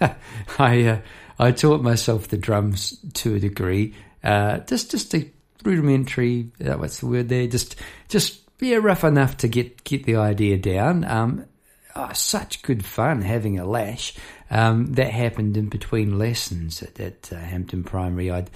I 0.58 0.84
uh, 0.84 1.00
I 1.38 1.52
taught 1.52 1.82
myself 1.82 2.28
the 2.28 2.36
drums 2.36 2.98
to 3.14 3.36
a 3.36 3.40
degree, 3.40 3.94
uh, 4.22 4.58
just 4.58 4.90
just 4.90 5.14
a 5.14 5.30
rudimentary. 5.64 6.50
Uh, 6.64 6.74
what's 6.74 6.98
the 6.98 7.06
word 7.06 7.28
there? 7.28 7.46
Just 7.46 7.76
just 8.08 8.40
yeah, 8.60 8.76
rough 8.76 9.04
enough 9.04 9.36
to 9.38 9.48
get 9.48 9.84
get 9.84 10.04
the 10.04 10.16
idea 10.16 10.58
down. 10.58 11.04
Um, 11.04 11.46
oh, 11.94 12.12
such 12.12 12.62
good 12.62 12.84
fun 12.84 13.22
having 13.22 13.58
a 13.58 13.64
lash. 13.64 14.14
Um, 14.50 14.94
that 14.94 15.12
happened 15.12 15.56
in 15.56 15.68
between 15.68 16.18
lessons 16.18 16.82
at, 16.82 16.98
at 16.98 17.32
uh, 17.32 17.36
Hampton 17.36 17.84
Primary. 17.84 18.30
I 18.30 18.46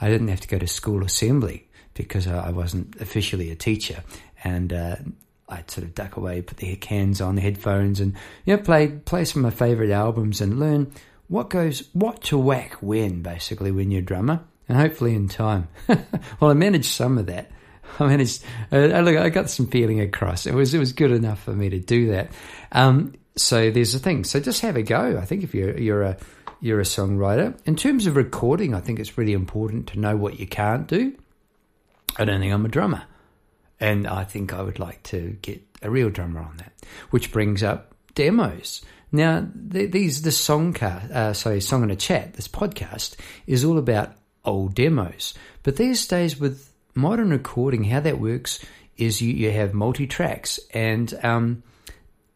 I 0.00 0.08
didn't 0.08 0.28
have 0.28 0.40
to 0.40 0.48
go 0.48 0.58
to 0.58 0.66
school 0.66 1.04
assembly 1.04 1.68
because 1.94 2.26
I, 2.26 2.48
I 2.48 2.50
wasn't 2.50 3.00
officially 3.00 3.50
a 3.50 3.54
teacher, 3.54 4.02
and 4.44 4.72
uh, 4.72 4.96
I'd 5.48 5.70
sort 5.70 5.86
of 5.86 5.94
duck 5.94 6.16
away, 6.16 6.42
put 6.42 6.58
the 6.58 6.74
cans 6.76 7.20
on, 7.20 7.36
the 7.36 7.40
headphones, 7.40 8.00
and 8.00 8.14
you 8.44 8.56
know, 8.56 8.62
play 8.62 8.88
play 8.88 9.24
some 9.24 9.44
of 9.44 9.52
my 9.52 9.56
favourite 9.56 9.90
albums 9.90 10.40
and 10.40 10.58
learn 10.58 10.92
what 11.28 11.50
goes 11.50 11.88
what 11.92 12.22
to 12.24 12.38
whack 12.38 12.74
when, 12.82 13.22
basically, 13.22 13.70
when 13.70 13.90
you're 13.90 14.02
a 14.02 14.04
drummer, 14.04 14.42
and 14.68 14.78
hopefully 14.78 15.14
in 15.14 15.28
time. 15.28 15.68
well, 15.88 16.50
I 16.50 16.54
managed 16.54 16.86
some 16.86 17.18
of 17.18 17.26
that. 17.26 17.50
I 18.00 18.06
managed. 18.06 18.42
Uh, 18.72 19.00
look, 19.00 19.16
I 19.16 19.28
got 19.30 19.48
some 19.48 19.68
feeling 19.68 20.00
across. 20.00 20.46
It 20.46 20.54
was 20.54 20.74
it 20.74 20.78
was 20.78 20.92
good 20.92 21.12
enough 21.12 21.42
for 21.42 21.52
me 21.52 21.70
to 21.70 21.78
do 21.78 22.08
that. 22.08 22.30
Um, 22.72 23.14
so 23.36 23.70
there's 23.70 23.94
a 23.94 23.98
thing. 23.98 24.24
So 24.24 24.40
just 24.40 24.60
have 24.62 24.76
a 24.76 24.82
go. 24.82 25.18
I 25.18 25.24
think 25.24 25.44
if 25.44 25.54
you're 25.54 25.76
you're 25.78 26.02
a 26.02 26.16
you're 26.60 26.80
a 26.80 26.84
songwriter. 26.84 27.58
In 27.66 27.76
terms 27.76 28.06
of 28.06 28.16
recording, 28.16 28.74
I 28.74 28.80
think 28.80 28.98
it's 28.98 29.18
really 29.18 29.34
important 29.34 29.88
to 29.88 30.00
know 30.00 30.16
what 30.16 30.40
you 30.40 30.46
can't 30.46 30.86
do. 30.86 31.14
I 32.16 32.24
don't 32.24 32.40
think 32.40 32.52
I'm 32.52 32.64
a 32.64 32.68
drummer, 32.68 33.04
and 33.78 34.06
I 34.06 34.24
think 34.24 34.54
I 34.54 34.62
would 34.62 34.78
like 34.78 35.02
to 35.04 35.36
get 35.42 35.62
a 35.82 35.90
real 35.90 36.10
drummer 36.10 36.40
on 36.40 36.56
that. 36.56 36.72
Which 37.10 37.30
brings 37.30 37.62
up 37.62 37.94
demos. 38.14 38.82
Now, 39.12 39.46
th- 39.70 39.92
these 39.92 40.22
this 40.22 40.40
songcast, 40.40 41.10
uh, 41.10 41.32
sorry, 41.34 41.60
song 41.60 41.82
in 41.82 41.90
a 41.90 41.96
chat. 41.96 42.34
This 42.34 42.48
podcast 42.48 43.16
is 43.46 43.64
all 43.64 43.78
about 43.78 44.14
old 44.44 44.74
demos. 44.74 45.34
But 45.62 45.76
these 45.76 46.06
days 46.06 46.40
with 46.40 46.72
modern 46.94 47.30
recording, 47.30 47.84
how 47.84 48.00
that 48.00 48.18
works 48.18 48.64
is 48.96 49.20
you, 49.20 49.32
you 49.32 49.50
have 49.50 49.74
multi 49.74 50.06
tracks, 50.06 50.58
and 50.72 51.12
um, 51.22 51.62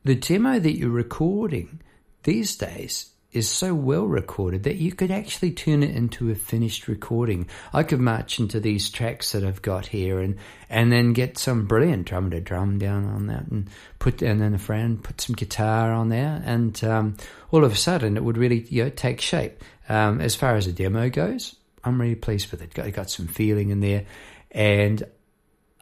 the 0.04 0.14
demo 0.14 0.58
that 0.58 0.76
you're 0.76 0.90
recording 0.90 1.80
these 2.22 2.56
days 2.56 3.10
is 3.32 3.48
so 3.48 3.72
well 3.74 4.06
recorded 4.06 4.64
that 4.64 4.76
you 4.76 4.92
could 4.92 5.10
actually 5.10 5.52
turn 5.52 5.82
it 5.82 5.94
into 5.94 6.30
a 6.30 6.34
finished 6.34 6.88
recording. 6.88 7.46
I 7.72 7.84
could 7.84 8.00
march 8.00 8.40
into 8.40 8.58
these 8.58 8.90
tracks 8.90 9.32
that 9.32 9.44
I've 9.44 9.62
got 9.62 9.86
here 9.86 10.18
and 10.18 10.36
and 10.68 10.90
then 10.90 11.12
get 11.12 11.38
some 11.38 11.66
brilliant 11.66 12.06
drum 12.06 12.30
to 12.30 12.40
drum 12.40 12.78
down 12.78 13.04
on 13.06 13.28
that 13.28 13.46
and 13.46 13.70
put 13.98 14.22
and 14.22 14.40
then 14.40 14.54
a 14.54 14.58
friend 14.58 15.02
put 15.02 15.20
some 15.20 15.36
guitar 15.36 15.92
on 15.92 16.08
there 16.08 16.42
and 16.44 16.82
um, 16.82 17.16
all 17.52 17.64
of 17.64 17.72
a 17.72 17.76
sudden 17.76 18.16
it 18.16 18.24
would 18.24 18.36
really 18.36 18.62
you 18.68 18.84
know 18.84 18.90
take 18.90 19.20
shape. 19.20 19.62
Um, 19.88 20.20
as 20.20 20.34
far 20.34 20.56
as 20.56 20.66
a 20.66 20.72
demo 20.72 21.08
goes, 21.08 21.54
I'm 21.84 22.00
really 22.00 22.14
pleased 22.14 22.50
with 22.50 22.62
it. 22.62 22.74
Got, 22.74 22.92
got 22.92 23.10
some 23.10 23.26
feeling 23.26 23.70
in 23.70 23.80
there, 23.80 24.06
and 24.50 25.02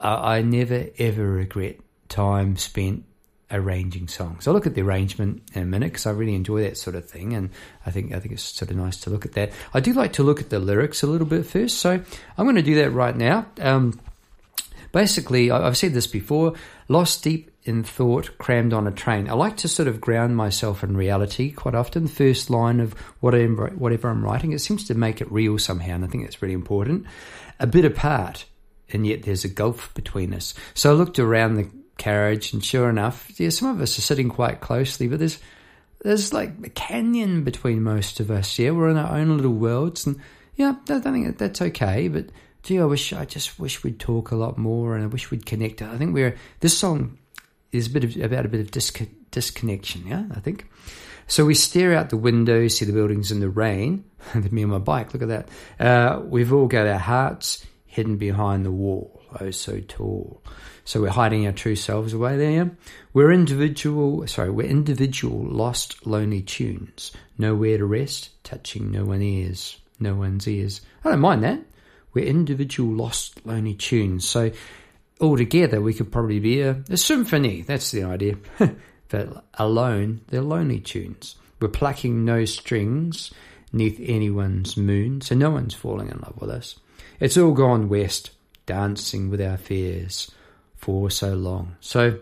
I, 0.01 0.37
I 0.37 0.43
never 0.43 0.87
ever 0.99 1.27
regret 1.27 1.79
time 2.09 2.57
spent 2.57 3.05
arranging 3.51 4.09
songs. 4.09 4.47
I'll 4.47 4.55
look 4.55 4.67
at 4.67 4.75
the 4.75 4.83
arrangement 4.83 5.43
in 5.55 5.63
a 5.63 5.67
minute 5.67 5.93
because 5.93 6.07
I 6.07 6.11
really 6.11 6.35
enjoy 6.35 6.63
that 6.63 6.77
sort 6.77 6.97
of 6.97 7.09
thing, 7.09 7.35
and 7.35 7.51
I 7.87 7.91
think 7.91 8.13
I 8.13 8.21
think 8.21 8.35
it's 8.35 8.43
sort 8.43 8.71
of 8.71 8.77
nice 8.77 8.99
to 9.01 9.11
look 9.11 9.25
at 9.25 9.33
that. 9.33 9.53
I 9.73 9.81
do 9.81 9.93
like 9.93 10.15
to 10.15 10.23
look 10.23 10.41
at 10.41 10.51
the 10.51 10.59
lyrics 10.59 11.03
a 11.03 11.07
little 11.07 11.27
bit 11.27 11.47
first, 11.47 11.79
so 11.79 11.91
I'm 11.91 12.45
going 12.45 12.57
to 12.57 12.63
do 12.63 12.77
that 12.77 12.91
right 12.91 13.17
now. 13.17 13.47
Um, 13.61 13.99
basically, 14.93 15.51
I've 15.51 15.77
said 15.77 15.95
this 15.95 16.07
before: 16.07 16.55
lost 16.89 17.23
deep 17.23 17.51
in 17.65 17.85
thought, 17.85 18.37
crammed 18.39 18.73
on 18.73 18.87
a 18.87 18.91
train. 18.91 19.29
I 19.29 19.35
like 19.35 19.59
to 19.59 19.69
sort 19.69 19.89
of 19.89 20.01
ground 20.01 20.37
myself 20.37 20.83
in 20.83 20.97
reality 20.97 21.51
quite 21.51 21.75
often. 21.75 22.05
The 22.05 22.11
first 22.11 22.51
line 22.51 22.81
of 22.81 22.95
whatever 23.21 23.69
whatever 23.69 24.09
I'm 24.09 24.25
writing, 24.25 24.53
it 24.53 24.61
seems 24.61 24.87
to 24.89 24.95
make 24.95 25.21
it 25.21 25.33
real 25.33 25.59
somehow, 25.59 25.95
and 25.95 26.05
I 26.05 26.09
think 26.09 26.25
that's 26.25 26.43
really 26.43 26.55
important. 26.55 27.07
A 27.61 27.67
bit 27.67 27.85
apart, 27.85 28.45
and 28.91 29.07
yet 29.07 29.23
there's 29.23 29.45
a 29.45 29.49
gulf 29.49 29.93
between 29.95 30.35
us. 30.35 30.55
So 30.75 30.91
I 30.91 30.95
looked 30.95 31.19
around 31.19 31.55
the 31.55 31.69
carriage, 31.99 32.53
and 32.53 32.65
sure 32.65 32.89
enough, 32.89 33.39
yeah, 33.39 33.51
some 33.51 33.69
of 33.69 33.81
us 33.81 33.99
are 33.99 34.03
sitting 34.03 34.29
quite 34.29 34.61
closely, 34.61 35.09
but 35.09 35.19
there's 35.19 35.39
there's 36.03 36.33
like 36.33 36.51
a 36.65 36.71
canyon 36.71 37.45
between 37.45 37.83
most 37.83 38.21
of 38.21 38.31
us. 38.31 38.59
Yeah, 38.59 38.71
we're 38.71 38.89
in 38.89 38.97
our 38.97 39.19
own 39.19 39.37
little 39.37 39.53
worlds, 39.53 40.07
and 40.07 40.19
yeah, 40.57 40.75
I 40.89 41.01
think 41.01 41.39
that's 41.39 41.61
okay. 41.61 42.09
But 42.09 42.31
gee, 42.63 42.81
I 42.81 42.85
wish, 42.85 43.13
I 43.13 43.25
just 43.25 43.59
wish 43.59 43.83
we'd 43.83 44.01
talk 44.01 44.31
a 44.31 44.37
lot 44.37 44.59
more, 44.59 44.95
and 44.95 45.05
I 45.05 45.09
wish 45.09 45.31
we'd 45.31 45.47
connect. 45.47 45.83
I 45.83 45.97
think 45.99 46.15
we're 46.15 46.37
this 46.61 46.77
song 46.77 47.19
is 47.73 47.89
a 47.89 47.91
bit 47.91 48.05
of, 48.05 48.17
about 48.17 48.47
a 48.47 48.49
bit 48.49 48.61
of 48.61 48.71
disc, 48.71 49.01
disconnection. 49.31 50.07
Yeah, 50.07 50.25
I 50.35 50.41
think. 50.41 50.67
So 51.27 51.45
we 51.45 51.55
stare 51.55 51.95
out 51.95 52.09
the 52.09 52.17
window, 52.17 52.69
see 52.69 52.87
the 52.87 52.93
buildings 52.93 53.31
in 53.31 53.41
the 53.41 53.51
rain. 53.51 54.05
me 54.51 54.65
on 54.65 54.71
my 54.71 54.79
bike, 54.79 55.13
look 55.13 55.23
at 55.23 55.29
that. 55.29 55.49
Uh, 55.79 56.21
we've 56.21 56.53
all 56.53 56.67
got 56.67 56.87
our 56.87 56.99
hearts 56.99 57.67
hidden 57.85 58.17
behind 58.17 58.65
the 58.65 58.73
wall, 58.73 59.23
oh 59.41 59.51
so 59.51 59.81
tall. 59.81 60.43
So 60.89 61.03
we're 61.03 61.11
hiding 61.11 61.45
our 61.45 61.53
true 61.53 61.77
selves 61.77 62.15
away 62.15 62.39
there. 62.39 62.71
We're 63.13 63.31
individual, 63.31 64.27
sorry, 64.27 64.49
we're 64.49 64.71
individual, 64.71 65.45
lost, 65.45 66.07
lonely 66.07 66.41
tunes. 66.41 67.13
Nowhere 67.37 67.77
to 67.77 67.85
rest, 67.85 68.31
touching 68.43 68.91
no 68.91 69.05
one's 69.05 69.23
ears, 69.23 69.77
no 70.01 70.15
one's 70.15 70.49
ears. 70.49 70.81
I 71.05 71.11
don't 71.11 71.21
mind 71.21 71.45
that. 71.45 71.61
We're 72.15 72.25
individual, 72.25 72.91
lost, 72.91 73.45
lonely 73.45 73.75
tunes. 73.75 74.27
So 74.27 74.51
altogether, 75.21 75.83
we 75.83 75.93
could 75.93 76.11
probably 76.11 76.41
be 76.41 76.63
a, 76.63 76.83
a 76.89 76.97
symphony. 76.97 77.61
That's 77.61 77.91
the 77.91 78.05
idea. 78.05 78.37
but 79.11 79.45
alone, 79.59 80.23
they're 80.29 80.41
lonely 80.41 80.81
tunes. 80.81 81.37
We're 81.61 81.69
plucking 81.69 82.25
no 82.25 82.47
strings 82.47 83.31
neath 83.75 84.01
anyone's 84.03 84.79
moon, 84.79 85.21
so 85.21 85.35
no 85.35 85.51
one's 85.51 85.75
falling 85.75 86.09
in 86.09 86.17
love 86.21 86.39
with 86.41 86.49
us. 86.49 86.77
It's 87.21 87.37
all 87.37 87.53
gone 87.53 87.91
west, 87.91 88.31
dancing 88.65 89.29
with 89.29 89.43
our 89.43 89.59
fears 89.59 90.31
for 90.79 91.11
so 91.11 91.35
long. 91.35 91.77
So 91.81 92.19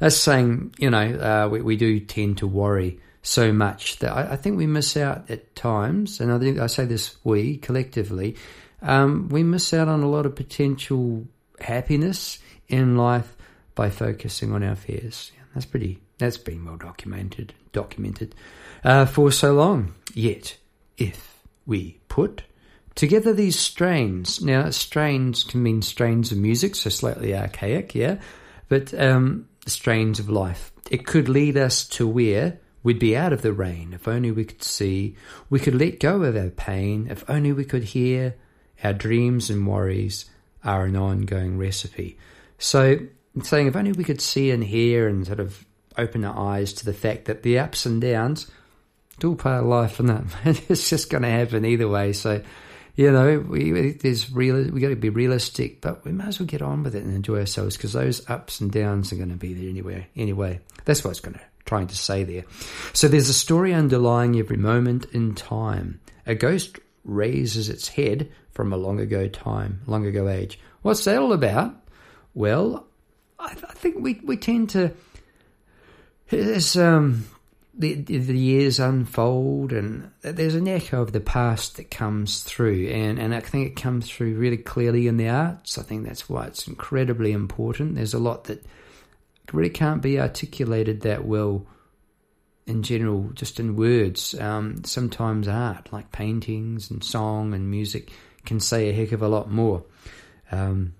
that's 0.00 0.16
saying, 0.16 0.74
you 0.78 0.90
know, 0.90 0.98
uh, 0.98 1.48
we, 1.48 1.62
we 1.62 1.76
do 1.76 2.00
tend 2.00 2.38
to 2.38 2.46
worry 2.46 2.98
so 3.22 3.52
much 3.52 3.98
that 4.00 4.12
I, 4.12 4.32
I, 4.32 4.36
think 4.36 4.58
we 4.58 4.66
miss 4.66 4.96
out 4.96 5.30
at 5.30 5.54
times, 5.54 6.20
and 6.20 6.30
I 6.32 6.38
think 6.38 6.58
I 6.58 6.66
say 6.66 6.84
this 6.84 7.16
we 7.24 7.56
collectively, 7.56 8.36
um, 8.82 9.28
we 9.28 9.42
miss 9.42 9.72
out 9.72 9.88
on 9.88 10.02
a 10.02 10.08
lot 10.08 10.26
of 10.26 10.34
potential 10.34 11.26
happiness 11.60 12.38
in 12.68 12.96
life 12.96 13.34
by 13.74 13.88
focusing 13.88 14.52
on 14.52 14.62
our 14.62 14.76
fears. 14.76 15.32
Yeah, 15.34 15.42
that's 15.54 15.66
pretty. 15.66 16.00
That's 16.18 16.36
been 16.36 16.64
well 16.64 16.76
documented. 16.76 17.54
Documented 17.72 18.34
uh, 18.84 19.06
for 19.06 19.32
so 19.32 19.54
long. 19.54 19.94
Yet, 20.12 20.58
if 20.96 21.42
we 21.66 21.98
put 22.08 22.42
together 22.94 23.32
these 23.32 23.58
strains, 23.58 24.42
now 24.42 24.70
strains 24.70 25.44
can 25.44 25.62
mean 25.62 25.82
strains 25.82 26.32
of 26.32 26.38
music, 26.38 26.74
so 26.74 26.90
slightly 26.90 27.34
archaic, 27.34 27.94
yeah, 27.94 28.18
but 28.68 28.94
um, 29.00 29.48
strains 29.66 30.18
of 30.18 30.28
life. 30.28 30.72
It 30.90 31.06
could 31.06 31.28
lead 31.28 31.56
us 31.56 31.86
to 31.88 32.06
where 32.06 32.58
we'd 32.82 32.98
be 32.98 33.16
out 33.16 33.32
of 33.32 33.42
the 33.42 33.52
rain 33.52 33.92
if 33.94 34.06
only 34.06 34.30
we 34.30 34.44
could 34.44 34.62
see, 34.62 35.16
we 35.50 35.58
could 35.58 35.74
let 35.74 35.98
go 36.00 36.22
of 36.22 36.36
our 36.36 36.50
pain, 36.50 37.08
if 37.10 37.28
only 37.28 37.52
we 37.52 37.64
could 37.64 37.84
hear 37.84 38.36
our 38.82 38.92
dreams 38.92 39.50
and 39.50 39.66
worries 39.66 40.26
are 40.62 40.84
an 40.84 40.96
ongoing 40.96 41.58
recipe. 41.58 42.18
So, 42.58 42.98
I'm 43.34 43.42
saying 43.42 43.66
if 43.66 43.76
only 43.76 43.92
we 43.92 44.04
could 44.04 44.20
see 44.20 44.50
and 44.50 44.62
hear 44.62 45.08
and 45.08 45.26
sort 45.26 45.40
of 45.40 45.66
open 45.98 46.24
our 46.24 46.52
eyes 46.52 46.72
to 46.74 46.84
the 46.84 46.92
fact 46.92 47.24
that 47.24 47.42
the 47.42 47.58
ups 47.58 47.86
and 47.86 48.00
downs, 48.00 48.50
it's 49.16 49.24
all 49.24 49.34
part 49.34 49.62
of 49.62 49.68
life, 49.68 49.98
that 49.98 50.24
it's 50.68 50.88
just 50.88 51.10
going 51.10 51.22
to 51.22 51.28
happen 51.28 51.64
either 51.64 51.88
way. 51.88 52.12
So, 52.12 52.42
you 52.96 53.10
know, 53.10 53.38
we 53.40 53.92
there's 53.92 54.30
real 54.30 54.70
we 54.70 54.80
got 54.80 54.88
to 54.88 54.96
be 54.96 55.10
realistic, 55.10 55.80
but 55.80 56.04
we 56.04 56.12
might 56.12 56.28
as 56.28 56.38
well 56.38 56.46
get 56.46 56.62
on 56.62 56.82
with 56.82 56.94
it 56.94 57.02
and 57.02 57.14
enjoy 57.14 57.40
ourselves 57.40 57.76
because 57.76 57.92
those 57.92 58.28
ups 58.30 58.60
and 58.60 58.70
downs 58.70 59.12
are 59.12 59.16
going 59.16 59.30
to 59.30 59.36
be 59.36 59.52
there 59.52 59.68
anyway. 59.68 60.06
Anyway, 60.16 60.60
that's 60.84 61.02
what 61.02 61.10
it's 61.10 61.20
going 61.20 61.34
to 61.34 61.40
trying 61.64 61.86
to 61.88 61.96
say 61.96 62.24
there. 62.24 62.44
So 62.92 63.08
there's 63.08 63.28
a 63.28 63.34
story 63.34 63.72
underlying 63.72 64.36
every 64.38 64.56
moment 64.56 65.06
in 65.12 65.34
time. 65.34 66.00
A 66.26 66.34
ghost 66.34 66.78
raises 67.04 67.68
its 67.68 67.88
head 67.88 68.30
from 68.52 68.72
a 68.72 68.76
long 68.76 69.00
ago 69.00 69.28
time, 69.28 69.80
long 69.86 70.06
ago 70.06 70.28
age. 70.28 70.58
What's 70.82 71.04
that 71.04 71.18
all 71.18 71.32
about? 71.32 71.74
Well, 72.34 72.86
I, 73.38 73.46
I 73.46 73.74
think 73.74 73.96
we, 73.98 74.20
we 74.24 74.36
tend 74.36 74.70
to. 74.70 74.92
Um, 76.76 77.26
the, 77.76 77.94
the 77.94 78.38
years 78.38 78.78
unfold, 78.78 79.72
and 79.72 80.10
there's 80.22 80.54
an 80.54 80.68
echo 80.68 81.02
of 81.02 81.12
the 81.12 81.20
past 81.20 81.76
that 81.76 81.90
comes 81.90 82.42
through, 82.42 82.88
and, 82.88 83.18
and 83.18 83.34
I 83.34 83.40
think 83.40 83.66
it 83.66 83.80
comes 83.80 84.08
through 84.08 84.36
really 84.36 84.56
clearly 84.56 85.06
in 85.06 85.16
the 85.16 85.28
arts. 85.28 85.78
I 85.78 85.82
think 85.82 86.06
that's 86.06 86.28
why 86.28 86.46
it's 86.46 86.68
incredibly 86.68 87.32
important. 87.32 87.96
There's 87.96 88.14
a 88.14 88.18
lot 88.18 88.44
that 88.44 88.64
really 89.52 89.70
can't 89.70 90.02
be 90.02 90.20
articulated 90.20 91.02
that 91.02 91.24
well 91.24 91.66
in 92.66 92.82
general, 92.82 93.30
just 93.34 93.60
in 93.60 93.76
words. 93.76 94.34
Um, 94.40 94.84
sometimes 94.84 95.48
art, 95.48 95.92
like 95.92 96.12
paintings 96.12 96.90
and 96.90 97.04
song 97.04 97.54
and 97.54 97.70
music, 97.70 98.10
can 98.46 98.60
say 98.60 98.88
a 98.88 98.92
heck 98.92 99.12
of 99.12 99.22
a 99.22 99.28
lot 99.28 99.50
more. 99.50 99.84
Um, 100.50 100.94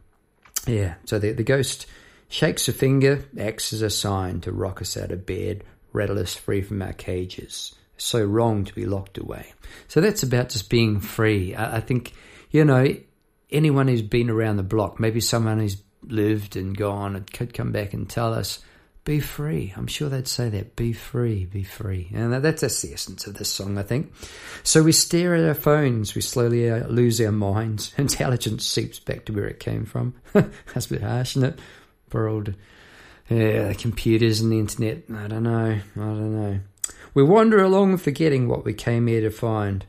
yeah, 0.66 0.94
so 1.04 1.18
the, 1.18 1.32
the 1.32 1.44
ghost 1.44 1.86
shakes 2.28 2.68
a 2.68 2.72
finger, 2.72 3.24
acts 3.38 3.72
as 3.72 3.82
a 3.82 3.90
sign 3.90 4.40
to 4.40 4.52
rock 4.52 4.82
us 4.82 4.96
out 4.96 5.12
of 5.12 5.24
bed, 5.24 5.62
rattle 5.94 6.22
free 6.26 6.60
from 6.60 6.82
our 6.82 6.92
cages. 6.92 7.74
So 7.96 8.22
wrong 8.22 8.64
to 8.64 8.74
be 8.74 8.84
locked 8.84 9.16
away. 9.16 9.52
So 9.88 10.02
that's 10.02 10.22
about 10.22 10.50
just 10.50 10.68
being 10.68 11.00
free. 11.00 11.54
I, 11.54 11.76
I 11.76 11.80
think, 11.80 12.12
you 12.50 12.64
know, 12.64 12.94
anyone 13.50 13.88
who's 13.88 14.02
been 14.02 14.28
around 14.28 14.56
the 14.56 14.62
block, 14.62 15.00
maybe 15.00 15.20
someone 15.20 15.60
who's 15.60 15.82
lived 16.02 16.56
and 16.56 16.76
gone 16.76 17.24
could 17.32 17.54
come 17.54 17.72
back 17.72 17.94
and 17.94 18.10
tell 18.10 18.34
us 18.34 18.62
be 19.04 19.20
free. 19.20 19.72
I'm 19.76 19.86
sure 19.86 20.08
they'd 20.08 20.26
say 20.26 20.48
that. 20.48 20.76
Be 20.76 20.94
free, 20.94 21.44
be 21.44 21.62
free. 21.62 22.08
And 22.14 22.32
that's, 22.32 22.62
that's 22.62 22.82
the 22.82 22.94
essence 22.94 23.26
of 23.26 23.34
this 23.34 23.50
song, 23.50 23.76
I 23.76 23.82
think. 23.82 24.12
So 24.62 24.82
we 24.82 24.92
stare 24.92 25.34
at 25.34 25.44
our 25.44 25.54
phones, 25.54 26.14
we 26.14 26.22
slowly 26.22 26.70
uh, 26.70 26.86
lose 26.88 27.20
our 27.20 27.32
minds. 27.32 27.92
Intelligence 27.98 28.64
seeps 28.64 28.98
back 28.98 29.26
to 29.26 29.32
where 29.32 29.46
it 29.46 29.60
came 29.60 29.84
from. 29.84 30.14
that's 30.32 30.86
a 30.86 30.88
bit 30.88 31.02
harsh, 31.02 31.36
isn't 31.36 31.50
it? 31.54 31.58
For 32.08 32.28
old 32.28 32.54
yeah, 33.28 33.68
the 33.68 33.74
computers 33.74 34.40
and 34.40 34.52
the 34.52 34.58
internet. 34.58 35.04
I 35.14 35.28
don't 35.28 35.44
know. 35.44 35.78
I 35.96 35.98
don't 35.98 36.40
know. 36.42 36.60
We 37.14 37.22
wander 37.22 37.62
along 37.62 37.98
forgetting 37.98 38.48
what 38.48 38.64
we 38.64 38.74
came 38.74 39.06
here 39.06 39.20
to 39.20 39.30
find. 39.30 39.86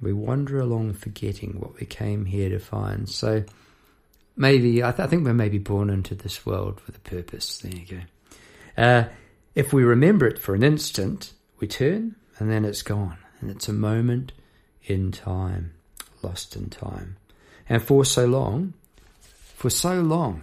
We 0.00 0.12
wander 0.12 0.58
along 0.58 0.94
forgetting 0.94 1.60
what 1.60 1.78
we 1.78 1.86
came 1.86 2.26
here 2.26 2.48
to 2.50 2.58
find. 2.58 3.08
So 3.08 3.44
maybe 4.36 4.82
I, 4.82 4.90
th- 4.90 5.00
I, 5.00 5.06
think 5.06 5.24
we're 5.24 5.32
maybe 5.32 5.58
born 5.58 5.90
into 5.90 6.14
this 6.14 6.44
world 6.44 6.80
with 6.86 6.96
a 6.96 7.00
purpose. 7.00 7.58
There 7.58 7.72
you 7.72 7.86
go. 7.86 8.00
Uh, 8.76 9.04
if 9.54 9.72
we 9.72 9.84
remember 9.84 10.26
it 10.26 10.38
for 10.38 10.54
an 10.54 10.62
instant, 10.62 11.32
we 11.60 11.68
turn 11.68 12.16
and 12.38 12.50
then 12.50 12.64
it's 12.64 12.82
gone, 12.82 13.18
and 13.40 13.50
it's 13.50 13.68
a 13.68 13.72
moment 13.72 14.32
in 14.82 15.12
time, 15.12 15.72
lost 16.22 16.56
in 16.56 16.68
time. 16.68 17.16
And 17.68 17.80
for 17.80 18.04
so 18.04 18.26
long, 18.26 18.74
for 19.54 19.70
so 19.70 20.00
long, 20.00 20.42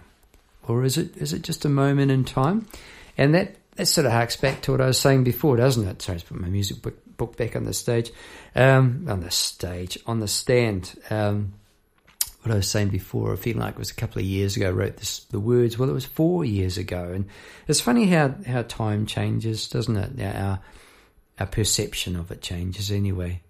or 0.70 0.84
is 0.84 0.96
it 0.96 1.16
is 1.16 1.32
it 1.32 1.42
just 1.42 1.64
a 1.64 1.68
moment 1.68 2.10
in 2.10 2.24
time? 2.24 2.66
And 3.16 3.34
that 3.34 3.56
that 3.76 3.86
sort 3.86 4.06
of 4.06 4.12
harks 4.12 4.36
back 4.36 4.62
to 4.62 4.72
what 4.72 4.80
I 4.80 4.86
was 4.86 4.98
saying 4.98 5.24
before, 5.24 5.56
doesn't 5.56 5.86
it? 5.86 6.02
Sorry, 6.02 6.18
to 6.18 6.24
put 6.24 6.40
my 6.40 6.48
music 6.48 6.82
book, 6.82 6.98
book 7.16 7.36
back 7.36 7.56
on 7.56 7.64
the 7.64 7.72
stage, 7.72 8.10
um, 8.54 9.06
on 9.08 9.20
the 9.20 9.30
stage, 9.30 9.98
on 10.06 10.20
the 10.20 10.28
stand. 10.28 10.98
Um, 11.10 11.54
what 12.42 12.52
I 12.52 12.56
was 12.56 12.68
saying 12.68 12.88
before, 12.88 13.32
I 13.34 13.36
feel 13.36 13.58
like 13.58 13.74
it 13.74 13.78
was 13.78 13.90
a 13.90 13.94
couple 13.94 14.20
of 14.20 14.24
years 14.24 14.56
ago. 14.56 14.68
I 14.68 14.72
wrote 14.72 14.96
this, 14.96 15.20
the 15.24 15.40
words. 15.40 15.78
Well, 15.78 15.90
it 15.90 15.94
was 15.94 16.06
four 16.06 16.44
years 16.44 16.78
ago, 16.78 17.12
and 17.14 17.26
it's 17.68 17.80
funny 17.80 18.06
how 18.06 18.34
how 18.46 18.62
time 18.62 19.06
changes, 19.06 19.68
doesn't 19.68 19.96
it? 19.96 20.20
Our 20.22 20.60
our 21.38 21.46
perception 21.46 22.16
of 22.16 22.30
it 22.30 22.42
changes 22.42 22.90
anyway. 22.90 23.42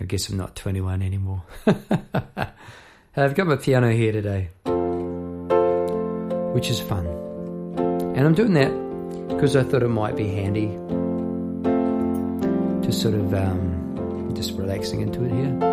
I 0.00 0.04
guess 0.04 0.28
I'm 0.28 0.38
not 0.38 0.56
21 0.56 1.02
anymore. 1.02 1.42
I've 3.16 3.34
got 3.34 3.46
my 3.46 3.56
piano 3.56 3.90
here 3.90 4.12
today, 4.12 4.48
which 6.52 6.70
is 6.70 6.80
fun, 6.80 7.06
and 8.16 8.20
I'm 8.20 8.34
doing 8.34 8.54
that 8.54 8.70
because 9.28 9.56
I 9.56 9.62
thought 9.62 9.82
it 9.82 9.88
might 9.88 10.16
be 10.16 10.28
handy 10.28 10.68
to 12.86 12.92
sort 12.92 13.14
of 13.14 13.32
um, 13.34 14.32
just 14.34 14.52
relaxing 14.52 15.00
into 15.00 15.24
it 15.24 15.32
here 15.32 15.70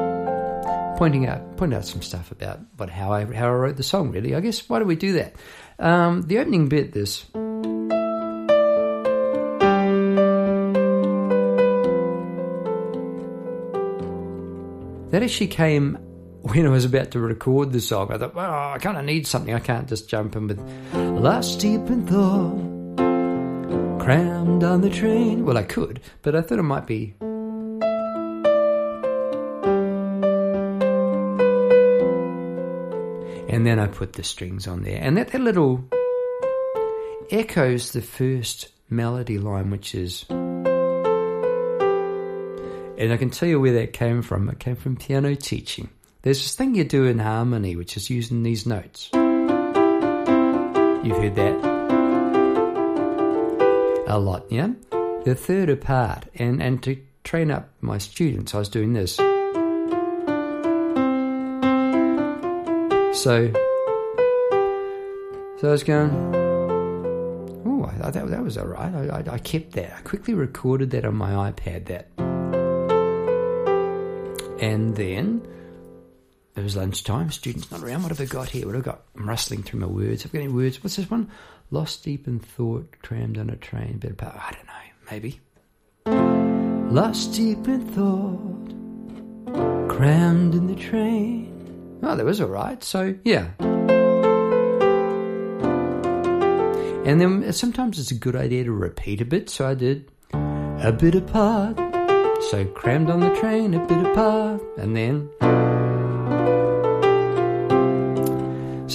pointing 0.97 1.27
out 1.27 1.57
pointing 1.57 1.77
out 1.77 1.85
some 1.85 2.01
stuff 2.01 2.31
about 2.31 2.59
what 2.75 2.89
how 2.89 3.13
I 3.13 3.23
how 3.25 3.47
I 3.47 3.53
wrote 3.53 3.77
the 3.77 3.83
song. 3.83 4.11
Really, 4.11 4.35
I 4.35 4.39
guess 4.39 4.67
why 4.67 4.79
do 4.79 4.85
we 4.85 4.95
do 4.95 5.13
that? 5.13 5.35
Um, 5.79 6.23
the 6.23 6.39
opening 6.39 6.67
bit, 6.67 6.91
this. 6.91 7.25
That 15.11 15.23
actually 15.23 15.47
came 15.47 15.97
when 16.47 16.65
I 16.65 16.69
was 16.69 16.85
about 16.85 17.11
to 17.11 17.19
record 17.19 17.71
the 17.71 17.81
song. 17.81 18.11
I 18.11 18.17
thought, 18.17 18.35
well, 18.35 18.51
I 18.51 18.77
kind 18.79 18.97
of 18.97 19.05
need 19.05 19.27
something. 19.27 19.53
I 19.53 19.59
can't 19.59 19.87
just 19.87 20.09
jump 20.09 20.35
in 20.35 20.47
with 20.47 20.59
"Lost 20.93 21.59
deep 21.59 21.89
in 21.89 22.07
thought, 22.07 22.57
crammed 24.03 24.63
on 24.63 24.81
the 24.81 24.89
train." 24.89 25.45
Well, 25.45 25.57
I 25.57 25.63
could, 25.63 26.01
but 26.21 26.35
I 26.35 26.41
thought 26.41 26.59
it 26.59 26.63
might 26.63 26.87
be 26.87 27.15
and 33.57 33.65
then 33.65 33.79
I 33.79 33.87
put 33.87 34.13
the 34.13 34.23
strings 34.23 34.67
on 34.67 34.83
there. 34.83 34.99
And 35.01 35.17
that, 35.17 35.29
that 35.29 35.41
little 35.41 35.83
echoes 37.31 37.91
the 37.91 38.03
first 38.03 38.69
melody 38.87 39.39
line, 39.39 39.71
which 39.71 39.95
is. 39.95 40.25
And 40.29 40.67
I 43.11 43.17
can 43.17 43.31
tell 43.31 43.49
you 43.49 43.59
where 43.59 43.73
that 43.73 43.93
came 43.93 44.21
from. 44.21 44.47
It 44.49 44.59
came 44.59 44.75
from 44.75 44.95
piano 44.95 45.35
teaching. 45.35 45.89
There's 46.27 46.41
this 46.41 46.55
thing 46.55 46.75
you 46.75 46.83
do 46.83 47.05
in 47.05 47.19
harmony, 47.19 47.77
which 47.77 47.95
is 47.95 48.09
using 48.09 48.43
these 48.43 48.65
notes. 48.65 49.09
You've 49.13 49.23
heard 51.15 51.35
that 51.35 51.55
a 54.07 54.19
lot, 54.19 54.43
yeah? 54.51 54.71
The 55.23 55.35
third 55.35 55.69
apart, 55.69 56.25
and, 56.35 56.61
and 56.61 56.83
to 56.83 57.01
train 57.23 57.49
up 57.49 57.69
my 57.79 57.97
students, 57.97 58.53
I 58.53 58.59
was 58.59 58.67
doing 58.67 58.91
this. 58.91 59.15
So, 59.15 59.31
so 65.61 65.63
I 65.63 65.71
was 65.71 65.83
going, 65.85 66.11
oh, 67.65 67.89
that, 67.99 68.27
that 68.29 68.43
was 68.43 68.57
all 68.57 68.67
right. 68.67 68.93
I, 68.93 69.19
I, 69.19 69.23
I 69.35 69.37
kept 69.37 69.71
that. 69.73 69.93
I 69.97 70.01
quickly 70.01 70.33
recorded 70.33 70.89
that 70.91 71.05
on 71.05 71.15
my 71.15 71.49
iPad, 71.49 71.85
that. 71.85 72.09
And 74.59 74.93
then 74.93 75.47
it 76.57 76.63
was 76.63 76.75
lunchtime, 76.75 77.31
students 77.31 77.69
not 77.71 77.83
around. 77.83 78.01
What 78.01 78.09
have 78.09 78.19
I 78.19 78.25
got 78.25 78.49
here? 78.49 78.65
What 78.65 78.75
have 78.75 78.83
I 78.83 78.91
got? 78.91 79.03
I'm 79.15 79.29
rustling 79.29 79.63
through 79.63 79.79
my 79.81 79.87
words. 79.87 80.25
I've 80.25 80.31
got 80.31 80.39
any 80.41 80.51
words? 80.51 80.83
What's 80.83 80.95
this 80.95 81.09
one? 81.09 81.29
Lost 81.69 82.03
deep 82.03 82.27
in 82.27 82.39
thought, 82.39 82.95
crammed 83.01 83.37
on 83.37 83.49
a 83.49 83.55
train, 83.55 83.97
bit 83.97 84.11
apart. 84.11 84.35
I 84.35 84.51
don't 84.53 84.65
know, 84.65 84.73
maybe. 85.11 85.39
Lost 86.91 87.33
deep 87.33 87.67
in 87.67 87.85
thought, 87.89 88.69
crammed 89.89 90.55
in 90.55 90.67
the 90.67 90.75
train. 90.75 91.99
Oh, 92.01 92.15
that 92.15 92.25
was 92.25 92.39
all 92.41 92.47
right. 92.47 92.83
So, 92.83 93.15
yeah. 93.23 93.49
And 97.05 97.21
then 97.21 97.53
sometimes 97.53 97.99
it's 97.99 98.11
a 98.11 98.15
good 98.15 98.35
idea 98.35 98.63
to 98.63 98.71
repeat 98.71 99.21
a 99.21 99.25
bit. 99.25 99.49
So 99.49 99.67
I 99.67 99.73
did 99.73 100.11
a 100.33 100.91
bit 100.91 101.15
apart. 101.15 101.77
So 102.49 102.65
crammed 102.65 103.09
on 103.09 103.19
the 103.19 103.35
train, 103.35 103.73
a 103.73 103.85
bit 103.85 104.05
apart. 104.05 104.61
And 104.77 104.95
then 104.95 105.29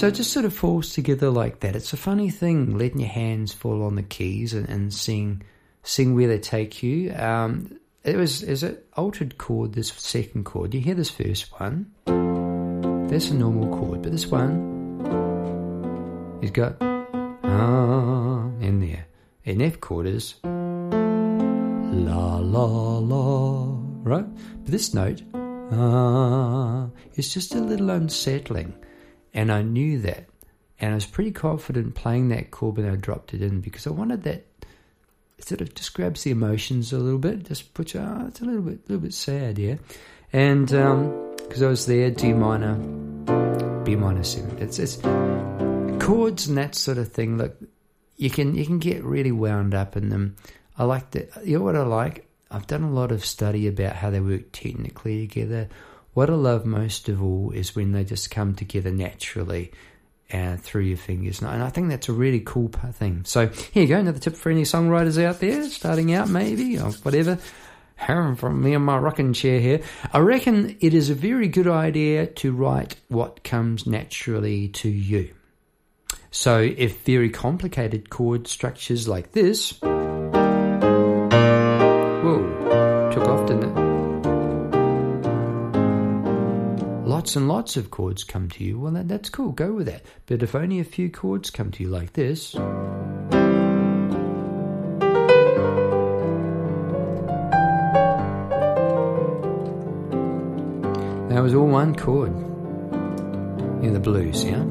So 0.03 0.07
it 0.07 0.15
just 0.15 0.33
sort 0.33 0.43
of 0.43 0.53
falls 0.53 0.91
together 0.93 1.29
like 1.29 1.61
that. 1.61 1.77
It's 1.77 1.93
a 1.93 1.95
funny 1.95 2.29
thing, 2.29 2.77
letting 2.77 2.99
your 2.99 3.07
hands 3.07 3.53
fall 3.53 3.83
on 3.83 3.95
the 3.95 4.03
keys 4.03 4.53
and, 4.53 4.67
and 4.67 4.93
seeing 4.93 5.43
seeing 5.81 6.13
where 6.13 6.27
they 6.27 6.39
take 6.39 6.83
you. 6.83 7.13
Um, 7.13 7.79
it 8.03 8.17
was 8.17 8.43
is 8.43 8.63
it 8.63 8.85
altered 8.97 9.37
chord. 9.37 9.71
This 9.71 9.93
second 9.93 10.43
chord. 10.43 10.73
You 10.73 10.81
hear 10.81 10.93
this 10.93 11.09
first 11.09 11.57
one. 11.57 11.89
That's 13.07 13.29
a 13.29 13.33
normal 13.33 13.73
chord, 13.79 14.01
but 14.01 14.11
this 14.11 14.27
one, 14.27 14.99
he's 16.41 16.51
got 16.51 16.75
ah 16.81 18.49
in 18.59 18.81
there. 18.81 19.05
An 19.45 19.61
F 19.61 19.79
chord 19.79 20.07
is 20.07 20.35
la 20.43 22.39
la 22.39 22.97
la, 22.97 23.77
right? 24.03 24.25
But 24.63 24.69
this 24.69 24.93
note 24.93 25.21
ah 25.71 26.89
is 27.15 27.33
just 27.33 27.55
a 27.55 27.61
little 27.61 27.89
unsettling. 27.89 28.73
And 29.33 29.51
I 29.51 29.61
knew 29.61 29.99
that. 30.01 30.25
And 30.79 30.91
I 30.91 30.95
was 30.95 31.05
pretty 31.05 31.31
confident 31.31 31.95
playing 31.95 32.29
that 32.29 32.51
chord 32.51 32.77
when 32.77 32.89
I 32.89 32.95
dropped 32.95 33.33
it 33.33 33.41
in 33.41 33.61
because 33.61 33.87
I 33.87 33.91
wanted 33.91 34.23
that 34.23 34.45
sort 35.39 35.61
of 35.61 35.73
just 35.75 35.93
grabs 35.93 36.23
the 36.23 36.31
emotions 36.31 36.93
a 36.93 36.97
little 36.97 37.19
bit, 37.19 37.43
just 37.43 37.73
puts 37.73 37.93
you, 37.93 37.99
oh, 37.99 38.25
it's 38.27 38.41
a 38.41 38.45
little 38.45 38.61
bit, 38.61 38.89
little 38.89 39.01
bit 39.01 39.13
sad, 39.13 39.57
yeah. 39.57 39.75
And 40.31 40.67
because 40.67 41.61
um, 41.61 41.65
I 41.65 41.67
was 41.67 41.85
there, 41.85 42.09
D 42.09 42.33
minor, 42.33 42.75
B 43.83 43.95
minor 43.95 44.23
seven. 44.23 44.57
It's 44.59 44.79
it's 44.79 44.97
chords 46.03 46.47
and 46.47 46.57
that 46.57 46.75
sort 46.75 46.97
of 46.97 47.11
thing. 47.11 47.37
Look, 47.37 47.55
you 48.17 48.29
can 48.29 48.55
you 48.55 48.65
can 48.65 48.79
get 48.79 49.03
really 49.03 49.31
wound 49.31 49.75
up 49.75 49.95
in 49.95 50.09
them. 50.09 50.35
I 50.77 50.85
like 50.85 51.11
that. 51.11 51.45
You 51.45 51.59
know 51.59 51.63
what 51.63 51.75
I 51.75 51.83
like? 51.83 52.27
I've 52.49 52.67
done 52.67 52.83
a 52.83 52.91
lot 52.91 53.11
of 53.11 53.25
study 53.25 53.67
about 53.67 53.95
how 53.95 54.09
they 54.09 54.19
work 54.19 54.51
technically 54.51 55.27
together. 55.27 55.69
What 56.13 56.29
I 56.29 56.33
love 56.33 56.65
most 56.65 57.09
of 57.09 57.23
all 57.23 57.51
is 57.51 57.75
when 57.75 57.91
they 57.91 58.03
just 58.03 58.29
come 58.29 58.53
together 58.55 58.91
naturally 58.91 59.71
uh, 60.31 60.57
through 60.57 60.83
your 60.83 60.97
fingers. 60.97 61.41
And 61.41 61.63
I 61.63 61.69
think 61.69 61.89
that's 61.89 62.09
a 62.09 62.13
really 62.13 62.41
cool 62.41 62.69
thing. 62.69 63.23
So 63.25 63.47
here 63.47 63.83
you 63.83 63.89
go, 63.89 63.97
another 63.99 64.19
tip 64.19 64.35
for 64.35 64.51
any 64.51 64.63
songwriters 64.63 65.21
out 65.23 65.39
there, 65.39 65.63
starting 65.69 66.13
out 66.13 66.29
maybe, 66.29 66.77
or 66.77 66.91
whatever. 66.91 67.39
From 68.05 68.61
me 68.61 68.73
and 68.73 68.83
my 68.85 68.97
rocking 68.97 69.31
chair 69.33 69.61
here, 69.61 69.81
I 70.11 70.19
reckon 70.19 70.75
it 70.81 70.93
is 70.93 71.09
a 71.09 71.15
very 71.15 71.47
good 71.47 71.67
idea 71.67 72.27
to 72.27 72.51
write 72.51 72.97
what 73.07 73.43
comes 73.43 73.87
naturally 73.87 74.67
to 74.69 74.89
you. 74.89 75.33
So 76.29 76.59
if 76.59 77.01
very 77.03 77.29
complicated 77.29 78.09
chord 78.09 78.47
structures 78.47 79.07
like 79.07 79.31
this, 79.31 79.79
whoa, 79.79 79.91
took 83.13 83.25
off, 83.25 83.47
didn't 83.47 83.77
it? 83.77 83.82
Lots 87.23 87.37
and 87.37 87.47
lots 87.47 87.77
of 87.77 87.89
chords 87.89 88.21
come 88.25 88.49
to 88.49 88.65
you, 88.65 88.77
well, 88.77 88.91
that, 88.91 89.07
that's 89.07 89.29
cool, 89.29 89.53
go 89.53 89.71
with 89.71 89.85
that. 89.85 90.01
But 90.25 90.43
if 90.43 90.55
only 90.55 90.81
a 90.81 90.83
few 90.83 91.09
chords 91.09 91.49
come 91.49 91.71
to 91.71 91.81
you 91.81 91.87
like 91.87 92.11
this, 92.11 92.51
that 92.51 92.61
was 101.41 101.53
all 101.53 101.65
one 101.65 101.95
chord 101.95 102.33
in 103.81 103.93
the 103.93 104.01
blues, 104.01 104.43
yeah? 104.43 104.61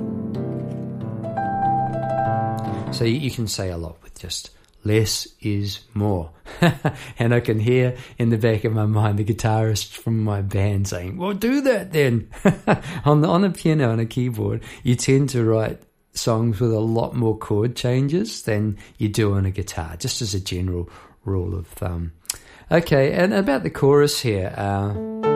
So 2.93 3.07
you, 3.07 3.15
you 3.15 3.31
can 3.31 3.49
say 3.49 3.71
a 3.71 3.79
lot 3.79 3.97
with 4.03 4.19
just 4.19 4.51
less 4.85 5.29
is 5.41 5.81
more. 5.95 6.31
and 7.19 7.35
I 7.35 7.41
can 7.41 7.61
hear 7.61 7.97
in 8.19 8.31
the 8.31 8.39
back 8.39 8.65
of 8.65 8.73
my 8.73 8.87
mind 8.87 9.19
the 9.19 9.25
guitarist 9.25 9.97
from 9.97 10.23
my 10.23 10.43
band 10.43 10.89
saying, 10.89 11.17
Well, 11.17 11.33
do 11.33 11.61
that 11.63 11.93
then. 11.93 12.29
on, 13.05 13.21
the, 13.21 13.29
on 13.29 13.45
a 13.45 13.51
piano 13.51 13.91
and 13.91 14.01
a 14.01 14.07
keyboard, 14.07 14.63
you 14.83 14.95
tend 14.95 15.31
to 15.31 15.45
write 15.45 15.81
songs 16.15 16.61
with 16.61 16.73
a 16.73 16.81
lot 16.81 17.15
more 17.15 17.37
chord 17.37 17.75
changes 17.77 18.43
than 18.43 18.77
you 18.99 19.09
do 19.09 19.35
on 19.35 19.47
a 19.47 19.51
guitar, 19.51 19.97
just 19.97 20.21
as 20.21 20.35
a 20.35 20.41
general 20.41 20.91
rule 21.25 21.55
of 21.55 21.67
thumb. 21.69 22.13
Okay, 22.71 23.13
and 23.13 23.33
about 23.35 23.63
the 23.63 23.71
chorus 23.71 24.21
here. 24.21 24.53
Uh, 24.57 25.32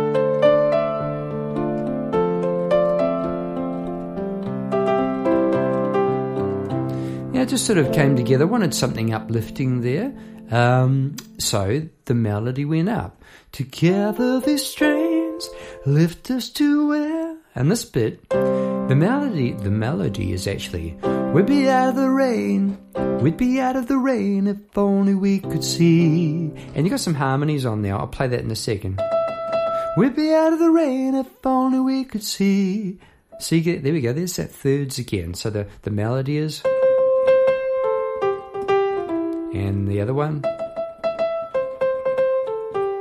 just 7.47 7.67
sort 7.67 7.79
of 7.79 7.93
came 7.93 8.17
together. 8.17 8.47
Wanted 8.47 8.75
something 8.75 9.15
uplifting 9.15 9.81
there. 9.81 10.13
Um, 10.51 11.17
so 11.39 11.83
the 12.05 12.15
melody 12.15 12.65
went 12.65 12.89
up. 12.89 13.23
Together 13.53 14.41
these 14.41 14.65
strains 14.65 15.49
lift 15.85 16.31
us 16.31 16.51
to 16.51 16.89
where? 16.89 17.37
And 17.55 17.71
this 17.71 17.85
bit, 17.85 18.29
the 18.29 18.95
melody, 18.95 19.53
the 19.53 19.71
melody 19.71 20.33
is 20.33 20.47
actually, 20.47 20.95
we'd 21.33 21.47
be 21.47 21.71
out 21.71 21.89
of 21.89 21.97
the 21.97 22.11
rain, 22.11 22.77
we'd 23.23 23.39
be 23.39 23.61
out 23.61 23.77
of 23.77 23.89
the 23.89 23.97
rain 23.97 24.47
if 24.47 24.77
only 24.77 25.15
we 25.15 25.41
could 25.41 25.65
see. 25.65 26.53
And 26.75 26.87
you 26.87 26.91
got 26.91 27.01
some 27.01 27.15
harmonies 27.15 27.65
on 27.65 27.81
there. 27.81 27.97
I'll 27.97 28.09
play 28.09 28.27
that 28.27 28.41
in 28.41 28.51
a 28.51 28.57
second. 28.57 29.01
We'd 29.97 30.15
be 30.15 30.35
out 30.35 30.53
of 30.53 30.59
the 30.59 30.71
rain 30.71 31.15
if 31.15 31.47
only 31.47 31.81
we 31.81 32.05
could 32.05 32.23
see. 32.23 32.99
So 33.41 33.59
there 33.59 33.93
we 33.93 34.03
go. 34.03 34.13
There's 34.13 34.37
that 34.37 34.51
thirds 34.51 34.99
again. 34.99 35.33
So 35.33 35.49
the, 35.49 35.67
the 35.81 35.91
melody 35.91 36.37
is 36.37 36.63
and 39.57 39.89
the 39.89 40.01
other 40.01 40.15
one, 40.15 40.43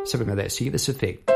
something 0.06 0.28
like 0.28 0.38
that. 0.38 0.52
So 0.52 0.64
you 0.64 0.72
get 0.72 0.74
this 0.74 0.90
effect. 0.90 1.30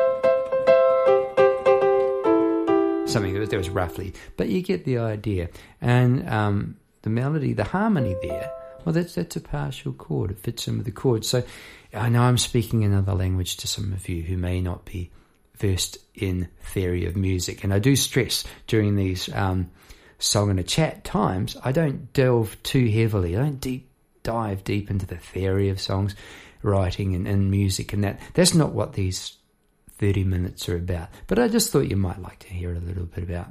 Something 3.10 3.34
that 3.34 3.52
was, 3.58 3.70
roughly, 3.70 4.14
but 4.38 4.50
you 4.50 4.62
get 4.62 4.86
the 4.86 5.00
idea. 5.00 5.50
And 5.82 6.30
um, 6.30 6.78
the 7.02 7.10
melody, 7.10 7.54
the 7.54 7.64
harmony 7.64 8.16
there, 8.22 8.52
well, 8.86 8.94
that's 8.94 9.16
that's 9.16 9.36
a 9.36 9.42
partial 9.42 9.94
chord. 9.94 10.32
It 10.32 10.40
fits 10.40 10.68
in 10.68 10.78
with 10.78 10.86
the 10.86 10.92
chord. 10.92 11.26
So 11.26 11.44
I 11.94 12.10
know 12.10 12.22
I'm 12.22 12.38
speaking 12.38 12.84
another 12.84 13.14
language 13.14 13.58
to 13.58 13.68
some 13.68 13.94
of 13.94 14.08
you 14.08 14.22
who 14.22 14.38
may 14.38 14.62
not 14.62 14.86
be 14.86 15.10
versed 15.58 15.98
in 16.14 16.48
theory 16.62 17.06
of 17.06 17.16
music, 17.16 17.64
and 17.64 17.74
I 17.74 17.80
do 17.80 17.96
stress 17.96 18.46
during 18.68 18.96
these 18.96 19.28
um, 19.34 19.72
song 20.20 20.50
and 20.50 20.60
a 20.60 20.64
chat 20.64 21.04
times, 21.04 21.58
I 21.64 21.72
don't 21.72 22.14
delve 22.14 22.62
too 22.62 22.88
heavily. 22.88 23.36
I 23.36 23.42
don't 23.42 23.60
deep 23.60 23.89
dive 24.24 24.64
deep 24.64 24.90
into 24.90 25.06
the 25.06 25.18
theory 25.18 25.70
of 25.70 25.80
songs 25.80 26.16
writing 26.62 27.16
and, 27.16 27.28
and 27.28 27.50
music 27.50 27.94
and 27.94 28.04
that. 28.04 28.20
That's 28.34 28.54
not 28.54 28.74
what 28.74 28.94
these 28.94 29.38
30 29.98 30.24
minutes 30.24 30.68
are 30.70 30.76
about. 30.76 31.10
But 31.28 31.40
I 31.40 31.48
just 31.48 31.72
thought 31.72 31.90
you 31.90 31.98
might 31.98 32.22
like 32.22 32.40
to 32.40 32.48
hear 32.48 32.74
a 32.74 32.80
little 32.80 33.06
bit 33.06 33.24
about 33.24 33.48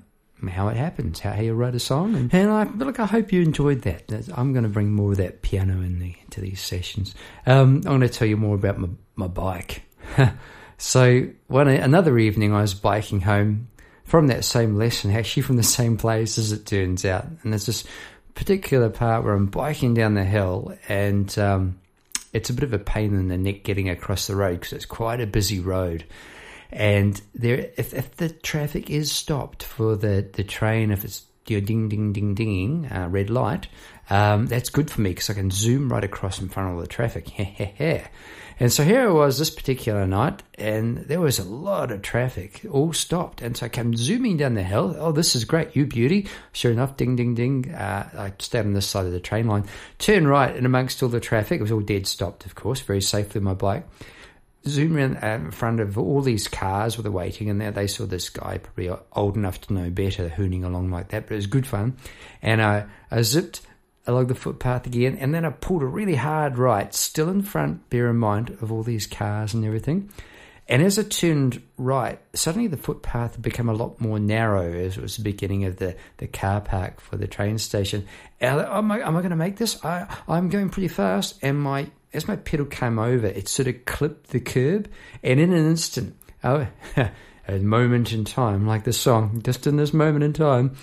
how 0.46 0.68
it 0.68 0.76
happens, 0.76 1.20
how 1.20 1.35
you 1.35 1.52
wrote 1.52 1.74
a 1.74 1.81
song, 1.81 2.14
and, 2.14 2.33
and 2.33 2.50
I 2.50 2.64
look. 2.64 3.00
I 3.00 3.07
hope 3.07 3.33
you 3.33 3.42
enjoyed 3.42 3.83
that. 3.83 4.12
I'm 4.35 4.52
going 4.52 4.62
to 4.62 4.68
bring 4.68 4.92
more 4.92 5.11
of 5.11 5.16
that 5.18 5.42
piano 5.42 5.81
in 5.81 5.98
the, 5.98 6.14
into 6.22 6.40
these 6.40 6.61
sessions. 6.61 7.14
Um, 7.44 7.76
I'm 7.78 7.98
going 7.98 8.00
to 8.02 8.09
tell 8.09 8.28
you 8.28 8.37
more 8.37 8.54
about 8.54 8.78
my 8.78 8.88
my 9.16 9.26
bike. 9.26 9.83
so 10.78 11.28
one 11.48 11.66
another 11.66 12.18
evening, 12.18 12.54
I 12.54 12.61
was 12.61 12.74
biking 12.74 13.22
home 13.22 13.68
from 14.04 14.28
that 14.28 14.44
same 14.44 14.76
lesson, 14.76 15.11
actually 15.11 15.42
from 15.42 15.57
the 15.57 15.62
same 15.64 15.96
place 15.96 16.38
as 16.38 16.52
it 16.52 16.66
turns 16.66 17.04
out, 17.04 17.26
and 17.42 17.52
there's 17.52 17.66
this 17.66 17.85
particular 18.38 18.88
part 18.88 19.24
where 19.24 19.35
I'm 19.35 19.46
biking 19.46 19.94
down 19.94 20.14
the 20.14 20.22
hill 20.22 20.72
and 20.88 21.37
um, 21.40 21.81
it's 22.33 22.51
a 22.51 22.53
bit 22.53 22.62
of 22.62 22.72
a 22.72 22.79
pain 22.79 23.12
in 23.12 23.27
the 23.27 23.37
neck 23.37 23.64
getting 23.64 23.88
across 23.88 24.29
the 24.29 24.37
road 24.37 24.61
because 24.61 24.74
it's 24.74 24.87
quite 24.87 25.20
a 25.20 25.27
busy 25.27 25.59
road. 25.59 26.05
And 26.70 27.20
there, 27.35 27.70
if, 27.77 27.92
if 27.92 28.14
the 28.14 28.29
traffic 28.29 28.90
is 28.90 29.11
stopped 29.11 29.64
for 29.64 29.96
the, 29.96 30.24
the 30.33 30.44
train, 30.44 30.92
if 30.92 31.05
it's 31.05 31.24
you 31.48 31.61
know, 31.61 31.66
ding, 31.66 31.88
ding, 31.88 32.12
ding, 32.12 32.35
dinging, 32.37 32.87
uh, 32.87 33.09
red 33.11 33.29
light, 33.29 33.66
um, 34.09 34.46
that's 34.46 34.70
good 34.70 34.88
for 34.88 35.01
me 35.01 35.11
because 35.11 35.31
I 35.31 35.35
can 35.35 35.51
zoom 35.51 35.92
right 35.92 36.05
across 36.05 36.40
in 36.40 36.48
front 36.48 36.68
of 36.68 36.74
all 36.77 36.81
the 36.81 36.87
traffic. 36.87 37.33
and 38.61 38.73
so 38.73 38.85
here 38.85 39.09
it 39.09 39.12
was 39.12 39.38
this 39.38 39.51
particular 39.51 40.07
night, 40.07 40.42
and 40.57 40.99
there 40.99 41.21
was 41.21 41.38
a 41.38 41.44
lot 41.44 41.90
of 41.90 42.03
traffic, 42.03 42.64
all 42.71 42.92
stopped. 42.92 43.42
And 43.42 43.57
so 43.57 43.66
I 43.66 43.68
came 43.68 43.94
zooming 43.94 44.37
down 44.37 44.55
the 44.55 44.62
hill. 44.62 44.94
Oh, 44.99 45.12
this 45.12 45.37
is 45.37 45.44
great, 45.44 45.77
you 45.77 45.87
beauty. 45.87 46.29
Sure 46.53 46.73
enough, 46.73 46.97
ding, 46.97 47.16
ding, 47.16 47.35
ding. 47.35 47.73
Uh, 47.73 48.09
I 48.16 48.33
stayed 48.38 48.61
on 48.61 48.73
this 48.73 48.87
side 48.87 49.07
of 49.07 49.12
the 49.12 49.21
train 49.21 49.47
line, 49.47 49.64
turn 49.99 50.27
right, 50.27 50.55
and 50.55 50.66
amongst 50.66 51.03
all 51.03 51.09
the 51.09 51.21
traffic, 51.21 51.61
it 51.61 51.62
was 51.62 51.73
all 51.73 51.81
dead 51.81 52.07
stopped, 52.07 52.47
of 52.47 52.55
course, 52.55 52.81
very 52.81 53.01
safely 53.01 53.40
my 53.40 53.55
bike 53.55 53.87
zoom 54.66 54.99
in 54.99 55.16
in 55.16 55.51
front 55.51 55.81
of 55.81 55.99
all 55.99 56.21
these 56.21 56.49
cars 56.49 56.97
with 56.97 57.05
the 57.05 57.12
waiting, 57.12 57.51
and 57.51 57.61
there 57.61 57.71
they 57.71 57.87
saw 57.87 58.07
this 58.07 58.29
guy, 58.29 58.59
probably 58.59 58.90
old 59.12 59.37
enough 59.37 59.61
to 59.62 59.73
know 59.73 59.90
better, 59.90 60.29
hooning 60.29 60.64
along 60.64 60.90
like 60.90 61.09
that. 61.09 61.27
But 61.27 61.35
it 61.35 61.37
was 61.37 61.47
good 61.47 61.66
fun. 61.66 61.97
And 62.42 62.62
I, 62.62 62.87
I 63.11 63.23
zipped 63.23 63.62
along 64.09 64.27
the 64.27 64.35
footpath 64.35 64.87
again, 64.87 65.16
and 65.21 65.33
then 65.33 65.44
I 65.44 65.51
pulled 65.51 65.83
a 65.83 65.87
really 65.87 66.16
hard 66.16 66.59
right, 66.59 66.92
still 66.92 67.29
in 67.29 67.42
front, 67.42 67.88
bear 67.90 68.09
in 68.09 68.16
mind, 68.16 68.57
of 68.61 68.73
all 68.73 68.83
these 68.83 69.07
cars 69.07 69.55
and 69.55 69.64
everything. 69.64 70.11
And 70.66 70.83
as 70.83 70.99
I 70.99 71.03
turned 71.03 71.62
right, 71.77 72.21
suddenly 72.35 72.66
the 72.66 72.77
footpath 72.77 73.35
had 73.35 73.42
become 73.42 73.68
a 73.68 73.75
lot 73.75 74.01
more 74.01 74.18
narrow 74.18 74.71
as 74.71 74.99
it 74.99 75.03
was 75.03 75.16
the 75.16 75.23
beginning 75.23 75.64
of 75.64 75.77
the, 75.77 75.97
the 76.18 76.27
car 76.27 76.61
park 76.61 77.01
for 77.01 77.16
the 77.16 77.27
train 77.27 77.59
station. 77.59 78.07
And 78.40 78.61
I, 78.61 78.79
am 78.79 78.90
I, 78.90 79.01
am 79.01 79.16
I 79.16 79.21
going 79.21 79.31
to 79.31 79.37
make 79.37 79.57
this? 79.57 79.83
I, 79.85 80.07
I'm 80.27 80.49
going 80.49 80.68
pretty 80.68 80.88
fast, 80.88 81.38
and 81.42 81.61
my 81.61 81.88
as 82.12 82.27
my 82.27 82.37
pedal 82.37 82.66
came 82.66 82.99
over, 82.99 83.27
it 83.27 83.49
sort 83.49 83.68
of 83.68 83.85
clipped 83.85 84.31
the 84.31 84.40
curb, 84.40 84.88
and 85.23 85.38
in 85.38 85.53
an 85.53 85.66
instant, 85.66 86.16
oh, 86.42 86.66
a 87.49 87.59
moment 87.59 88.12
in 88.12 88.25
time, 88.25 88.66
like 88.66 88.85
the 88.85 88.92
song, 88.92 89.42
just 89.42 89.66
in 89.66 89.77
this 89.77 89.92
moment 89.92 90.25
in 90.25 90.33
time, 90.33 90.77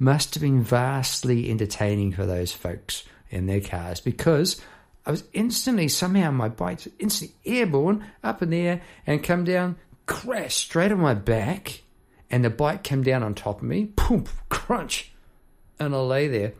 must 0.00 0.34
have 0.34 0.40
been 0.40 0.62
vastly 0.62 1.48
entertaining 1.48 2.12
for 2.12 2.26
those 2.26 2.50
folks 2.50 3.04
in 3.30 3.46
their 3.46 3.60
cars 3.60 4.00
because 4.00 4.60
I 5.06 5.12
was 5.12 5.22
instantly, 5.32 5.86
somehow, 5.86 6.32
my 6.32 6.48
bike 6.48 6.80
instantly 6.98 7.36
airborne 7.44 8.04
up 8.24 8.42
in 8.42 8.50
the 8.50 8.60
air 8.60 8.82
and 9.06 9.22
come 9.22 9.44
down, 9.44 9.76
crash 10.06 10.56
straight 10.56 10.90
on 10.90 10.98
my 10.98 11.14
back, 11.14 11.82
and 12.30 12.44
the 12.44 12.50
bike 12.50 12.82
came 12.82 13.04
down 13.04 13.22
on 13.22 13.34
top 13.34 13.58
of 13.58 13.62
me, 13.62 13.86
poof, 13.94 14.42
crunch, 14.48 15.12
and 15.78 15.94
I 15.94 15.98
lay 15.98 16.26
there 16.26 16.54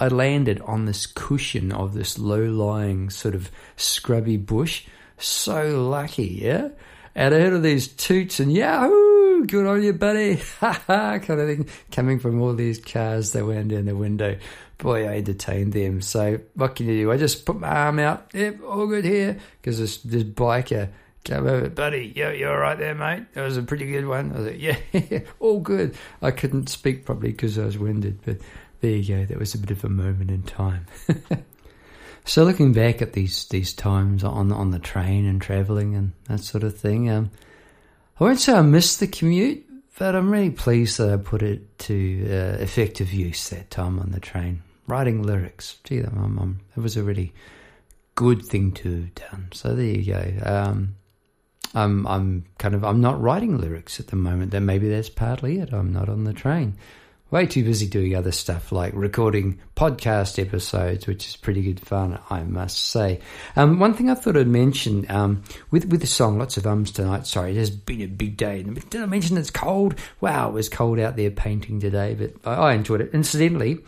I 0.00 0.08
landed 0.08 0.60
on 0.60 0.84
this 0.84 1.06
cushion 1.06 1.72
of 1.72 1.92
this 1.92 2.18
low 2.18 2.44
lying 2.44 3.10
sort 3.10 3.34
of 3.34 3.50
scrubby 3.76 4.36
bush. 4.36 4.84
So 5.16 5.82
lucky, 5.82 6.38
yeah? 6.42 6.68
And 7.16 7.34
I 7.34 7.40
heard 7.40 7.52
of 7.52 7.64
these 7.64 7.88
toots 7.88 8.38
and 8.38 8.52
yahoo, 8.52 9.07
good 9.46 9.66
on 9.66 9.82
you, 9.82 9.92
buddy, 9.92 10.34
ha 10.60 10.82
ha, 10.86 11.18
kind 11.18 11.40
of 11.40 11.46
thing, 11.46 11.68
coming 11.92 12.18
from 12.18 12.40
all 12.40 12.54
these 12.54 12.80
cars 12.80 13.32
that 13.32 13.46
went 13.46 13.72
in 13.72 13.86
the 13.86 13.96
window. 13.96 14.38
Boy, 14.78 15.08
I 15.08 15.16
entertained 15.16 15.72
them. 15.72 16.00
So 16.00 16.38
what 16.54 16.76
can 16.76 16.86
you 16.86 17.04
do? 17.04 17.12
I 17.12 17.16
just 17.16 17.44
put 17.44 17.58
my 17.58 17.68
arm 17.68 17.98
out, 17.98 18.30
yep, 18.32 18.62
all 18.62 18.86
good 18.86 19.04
here, 19.04 19.38
because 19.60 19.78
this, 19.78 19.98
this 19.98 20.22
biker 20.22 20.90
came 21.24 21.46
over, 21.46 21.68
buddy, 21.68 22.12
you, 22.14 22.28
you 22.30 22.48
all 22.48 22.56
right 22.56 22.78
there, 22.78 22.94
mate? 22.94 23.24
That 23.34 23.42
was 23.42 23.56
a 23.56 23.62
pretty 23.62 23.90
good 23.90 24.06
one. 24.06 24.32
I 24.32 24.38
was 24.38 24.46
like, 24.46 24.60
yeah, 24.60 25.20
all 25.40 25.60
good. 25.60 25.96
I 26.22 26.30
couldn't 26.30 26.68
speak 26.68 27.04
properly 27.04 27.32
because 27.32 27.58
I 27.58 27.64
was 27.64 27.78
winded, 27.78 28.20
but 28.24 28.38
there 28.80 28.92
you 28.92 29.16
go. 29.16 29.24
That 29.24 29.38
was 29.38 29.54
a 29.54 29.58
bit 29.58 29.70
of 29.70 29.84
a 29.84 29.88
moment 29.88 30.30
in 30.30 30.42
time. 30.42 30.86
so 32.24 32.44
looking 32.44 32.72
back 32.72 33.02
at 33.02 33.12
these 33.12 33.46
these 33.46 33.72
times 33.72 34.22
on 34.22 34.52
on 34.52 34.70
the 34.70 34.78
train 34.78 35.26
and 35.26 35.40
traveling 35.40 35.94
and 35.94 36.12
that 36.28 36.40
sort 36.40 36.64
of 36.64 36.78
thing, 36.78 37.10
um, 37.10 37.30
I 38.18 38.24
won't 38.24 38.40
say 38.40 38.52
I 38.52 38.62
missed 38.62 38.98
the 38.98 39.06
commute, 39.06 39.64
but 39.98 40.16
I'm 40.16 40.30
really 40.30 40.50
pleased 40.50 40.98
that 40.98 41.12
I 41.12 41.16
put 41.18 41.42
it 41.42 41.78
to 41.80 42.26
uh, 42.26 42.62
effective 42.62 43.12
use 43.12 43.48
that 43.50 43.70
time 43.70 44.00
on 44.00 44.10
the 44.10 44.18
train, 44.18 44.62
writing 44.88 45.22
lyrics. 45.22 45.78
Gee, 45.84 46.02
um, 46.02 46.60
it 46.76 46.80
was 46.80 46.96
a 46.96 47.04
really 47.04 47.32
good 48.16 48.44
thing 48.44 48.72
to 48.72 49.02
have 49.02 49.14
done. 49.14 49.48
So 49.52 49.74
there 49.74 49.86
you 49.86 50.12
go. 50.12 50.32
Um, 50.42 50.96
I'm 51.74 52.06
I'm 52.08 52.44
kind 52.58 52.74
of 52.74 52.84
I'm 52.84 53.00
not 53.00 53.20
writing 53.20 53.56
lyrics 53.56 54.00
at 54.00 54.08
the 54.08 54.16
moment. 54.16 54.50
Then 54.50 54.66
maybe 54.66 54.88
that's 54.88 55.10
partly 55.10 55.60
it. 55.60 55.72
I'm 55.72 55.92
not 55.92 56.08
on 56.08 56.24
the 56.24 56.32
train 56.32 56.76
way 57.30 57.46
too 57.46 57.64
busy 57.64 57.86
doing 57.86 58.16
other 58.16 58.32
stuff 58.32 58.72
like 58.72 58.92
recording 58.94 59.60
podcast 59.76 60.38
episodes, 60.38 61.06
which 61.06 61.28
is 61.28 61.36
pretty 61.36 61.62
good 61.62 61.80
fun, 61.80 62.18
I 62.30 62.42
must 62.42 62.78
say. 62.78 63.20
Um, 63.56 63.78
one 63.78 63.94
thing 63.94 64.10
I 64.10 64.14
thought 64.14 64.36
I'd 64.36 64.48
mention 64.48 65.06
um, 65.10 65.42
with 65.70 65.86
with 65.86 66.00
the 66.00 66.06
song, 66.06 66.38
lots 66.38 66.56
of 66.56 66.66
ums 66.66 66.90
tonight. 66.90 67.26
Sorry, 67.26 67.52
it 67.52 67.58
has 67.58 67.70
been 67.70 68.02
a 68.02 68.06
big 68.06 68.36
day. 68.36 68.62
Did 68.62 69.02
I 69.02 69.06
mention 69.06 69.36
it's 69.36 69.50
cold? 69.50 69.94
Wow, 70.20 70.48
it 70.48 70.54
was 70.54 70.68
cold 70.68 70.98
out 70.98 71.14
there 71.16 71.30
painting 71.30 71.80
today, 71.80 72.14
but 72.14 72.32
I, 72.44 72.70
I 72.70 72.74
enjoyed 72.74 73.00
it. 73.00 73.10
Incidentally, 73.12 73.78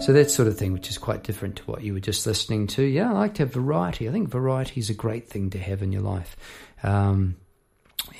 So 0.00 0.12
that 0.12 0.30
sort 0.30 0.48
of 0.48 0.58
thing, 0.58 0.72
which 0.72 0.90
is 0.90 0.98
quite 0.98 1.22
different 1.22 1.56
to 1.56 1.62
what 1.64 1.82
you 1.82 1.94
were 1.94 2.00
just 2.00 2.26
listening 2.26 2.66
to. 2.68 2.82
Yeah, 2.82 3.10
I 3.10 3.12
like 3.12 3.34
to 3.34 3.44
have 3.44 3.52
variety. 3.52 4.08
I 4.08 4.12
think 4.12 4.28
variety 4.28 4.80
is 4.80 4.90
a 4.90 4.94
great 4.94 5.28
thing 5.28 5.50
to 5.50 5.58
have 5.58 5.82
in 5.82 5.92
your 5.92 6.02
life. 6.02 6.36
Um, 6.82 7.36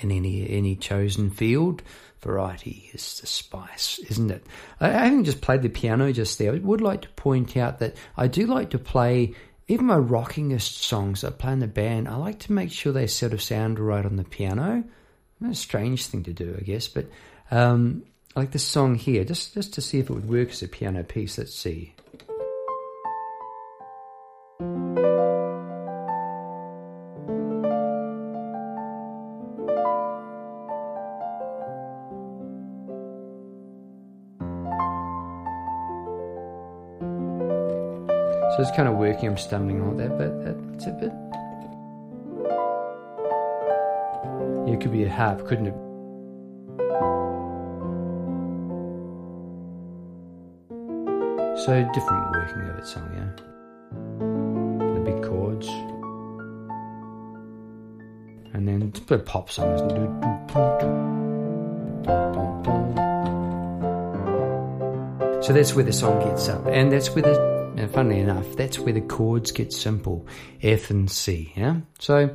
in 0.01 0.11
any 0.11 0.49
any 0.49 0.77
chosen 0.77 1.31
field, 1.31 1.83
variety 2.21 2.91
is 2.95 3.21
the 3.21 3.27
spice, 3.27 3.99
isn't 4.09 4.31
it? 4.31 4.47
I, 4.81 4.89
haven't 4.89 5.25
just 5.25 5.43
played 5.43 5.63
the 5.63 5.69
piano 5.69 6.13
just 6.13 6.39
there, 6.39 6.55
I 6.55 6.59
would 6.59 6.81
like 6.81 7.03
to 7.03 7.09
point 7.11 7.57
out 7.57 7.81
that 7.81 7.97
I 8.17 8.29
do 8.29 8.47
like 8.47 8.71
to 8.71 8.79
play 8.79 9.35
even 9.69 9.87
my 9.87 9.97
rockingest 9.97 10.83
songs 10.83 11.25
I 11.25 11.31
play 11.31 11.53
in 11.53 11.61
the 11.61 11.67
band. 11.67 12.09
I 12.09 12.17
like 12.17 12.41
to 12.41 12.53
make 12.53 12.71
sure 12.71 12.93
they 12.93 13.07
sort 13.07 13.33
of 13.33 13.43
sound 13.43 13.79
right 13.79 14.05
on 14.05 14.17
the 14.17 14.25
piano. 14.25 14.85
A 15.47 15.55
strange 15.55 16.07
thing 16.07 16.23
to 16.25 16.33
do, 16.33 16.57
I 16.59 16.63
guess, 16.63 16.89
but 16.89 17.07
um, 17.51 18.05
like 18.37 18.51
this 18.51 18.65
song 18.65 18.97
here, 18.97 19.25
just, 19.25 19.55
just 19.55 19.75
to 19.75 19.81
see 19.81 20.01
if 20.01 20.11
it 20.11 20.13
would 20.13 20.29
work 20.29 20.51
as 20.51 20.63
a 20.63 20.69
piano 20.69 21.05
piece. 21.05 21.39
Let's 21.39 21.55
see. 21.55 21.95
So 38.57 38.63
it's 38.63 38.71
kind 38.77 38.89
of 38.89 38.95
working, 38.95 39.29
I'm 39.29 39.37
stumbling 39.37 39.81
on 39.81 39.97
that, 39.97 40.17
but 40.17 40.45
that's 40.45 40.87
a 40.87 40.93
bit. 40.93 41.13
It 44.73 44.81
could 44.81 44.93
be 44.93 45.05
a 45.05 45.11
harp, 45.11 45.47
couldn't 45.47 45.67
it? 45.67 45.84
So 51.65 51.83
different 51.95 52.31
working 52.33 52.61
of 52.69 52.77
its 52.77 52.93
song, 52.93 53.11
yeah. 53.17 53.31
The 54.95 55.01
big 55.01 55.23
chords. 55.23 55.67
And 58.53 58.69
then 58.69 58.83
it's 58.83 59.11
a 59.11 59.17
pop 59.17 59.51
song? 59.51 59.79
So 65.43 65.55
that's 65.55 65.75
where 65.75 65.87
the 65.87 65.93
song 65.95 66.23
gets 66.29 66.51
up. 66.51 66.67
And 66.67 66.93
that's 66.93 67.15
where 67.15 67.23
the, 67.23 67.73
and 67.79 67.91
funnily 67.91 68.21
enough, 68.21 68.57
that's 68.57 68.79
where 68.79 68.93
the 68.93 69.01
chords 69.01 69.51
get 69.51 69.73
simple. 69.73 70.27
F 70.63 70.91
and 70.91 71.11
C, 71.11 71.55
yeah? 71.57 71.77
So 71.99 72.29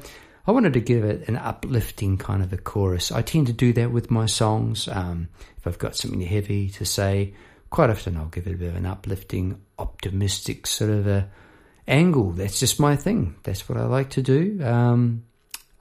I 0.48 0.52
wanted 0.52 0.74
to 0.74 0.80
give 0.80 1.04
it 1.04 1.28
an 1.28 1.36
uplifting 1.36 2.18
kind 2.18 2.42
of 2.42 2.52
a 2.52 2.58
chorus. 2.58 3.12
I 3.12 3.22
tend 3.22 3.46
to 3.46 3.54
do 3.54 3.74
that 3.74 3.92
with 3.92 4.10
my 4.10 4.26
songs. 4.26 4.88
Um, 4.88 5.28
if 5.56 5.68
I've 5.68 5.78
got 5.78 5.96
something 5.96 6.22
heavy 6.22 6.72
to 6.72 6.84
say, 6.84 7.36
quite 7.69 7.89
often 7.89 8.17
I'll 8.17 8.25
give 8.25 8.47
it 8.47 8.53
a 8.53 8.58
bit 8.58 8.69
of 8.69 8.75
an 8.75 8.86
uplifting, 8.86 9.62
optimistic 9.77 10.67
sort 10.67 10.91
of 10.91 11.08
a 11.08 11.29
angle. 11.88 12.32
That's 12.32 12.60
just 12.60 12.79
my 12.79 12.95
thing. 12.95 13.36
That's 13.43 13.67
what 13.67 13.77
I 13.77 13.86
like 13.86 14.12
to 14.12 14.21
do. 14.21 14.60
Um, 14.63 15.23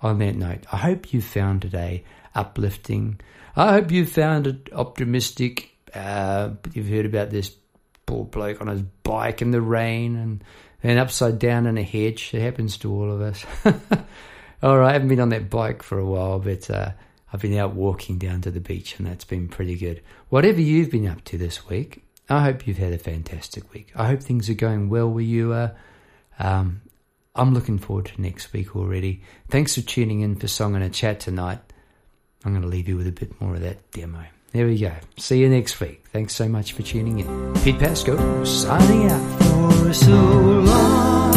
on 0.00 0.18
that 0.18 0.36
note, 0.36 0.64
I 0.70 0.76
hope 0.76 1.12
you 1.12 1.20
found 1.20 1.62
today 1.62 2.04
uplifting. 2.34 3.20
I 3.56 3.72
hope 3.72 3.90
you 3.90 4.06
found 4.06 4.46
it 4.46 4.68
optimistic. 4.72 5.70
Uh, 5.94 6.50
you've 6.72 6.88
heard 6.88 7.06
about 7.06 7.30
this 7.30 7.54
poor 8.06 8.24
bloke 8.24 8.60
on 8.60 8.68
his 8.68 8.82
bike 9.02 9.42
in 9.42 9.50
the 9.50 9.60
rain 9.60 10.16
and 10.16 10.44
then 10.82 10.98
upside 10.98 11.38
down 11.38 11.66
in 11.66 11.76
a 11.76 11.82
hedge. 11.82 12.30
It 12.32 12.42
happens 12.42 12.76
to 12.78 12.92
all 12.92 13.10
of 13.10 13.20
us. 13.20 13.44
all 14.62 14.78
right, 14.78 14.90
I 14.90 14.92
haven't 14.92 15.08
been 15.08 15.20
on 15.20 15.30
that 15.30 15.50
bike 15.50 15.82
for 15.82 15.98
a 15.98 16.06
while, 16.06 16.38
but 16.38 16.70
uh, 16.70 16.92
I've 17.32 17.42
been 17.42 17.56
out 17.56 17.74
walking 17.74 18.18
down 18.18 18.40
to 18.42 18.50
the 18.50 18.60
beach, 18.60 18.98
and 18.98 19.06
that's 19.06 19.24
been 19.24 19.48
pretty 19.48 19.76
good. 19.76 20.02
Whatever 20.28 20.60
you've 20.60 20.90
been 20.90 21.06
up 21.06 21.24
to 21.24 21.38
this 21.38 21.68
week, 21.68 22.02
I 22.28 22.42
hope 22.42 22.66
you've 22.66 22.78
had 22.78 22.92
a 22.92 22.98
fantastic 22.98 23.72
week. 23.72 23.92
I 23.94 24.06
hope 24.06 24.22
things 24.22 24.50
are 24.50 24.54
going 24.54 24.88
well 24.88 25.08
where 25.08 25.24
you 25.24 25.52
are. 25.52 25.74
Um, 26.38 26.82
I'm 27.34 27.54
looking 27.54 27.78
forward 27.78 28.06
to 28.06 28.20
next 28.20 28.52
week 28.52 28.74
already. 28.74 29.22
Thanks 29.48 29.74
for 29.74 29.80
tuning 29.80 30.20
in 30.20 30.36
for 30.36 30.48
Song 30.48 30.74
and 30.74 30.84
a 30.84 30.88
Chat 30.88 31.20
tonight. 31.20 31.60
I'm 32.44 32.52
going 32.52 32.62
to 32.62 32.68
leave 32.68 32.88
you 32.88 32.96
with 32.96 33.06
a 33.06 33.12
bit 33.12 33.40
more 33.40 33.54
of 33.54 33.60
that 33.60 33.90
demo. 33.92 34.24
There 34.52 34.66
we 34.66 34.78
go. 34.78 34.92
See 35.18 35.40
you 35.40 35.48
next 35.48 35.78
week. 35.80 36.04
Thanks 36.12 36.34
so 36.34 36.48
much 36.48 36.72
for 36.72 36.82
tuning 36.82 37.18
in. 37.18 37.54
Pete 37.62 37.78
Pascoe 37.78 38.44
signing 38.44 39.10
out. 39.10 41.27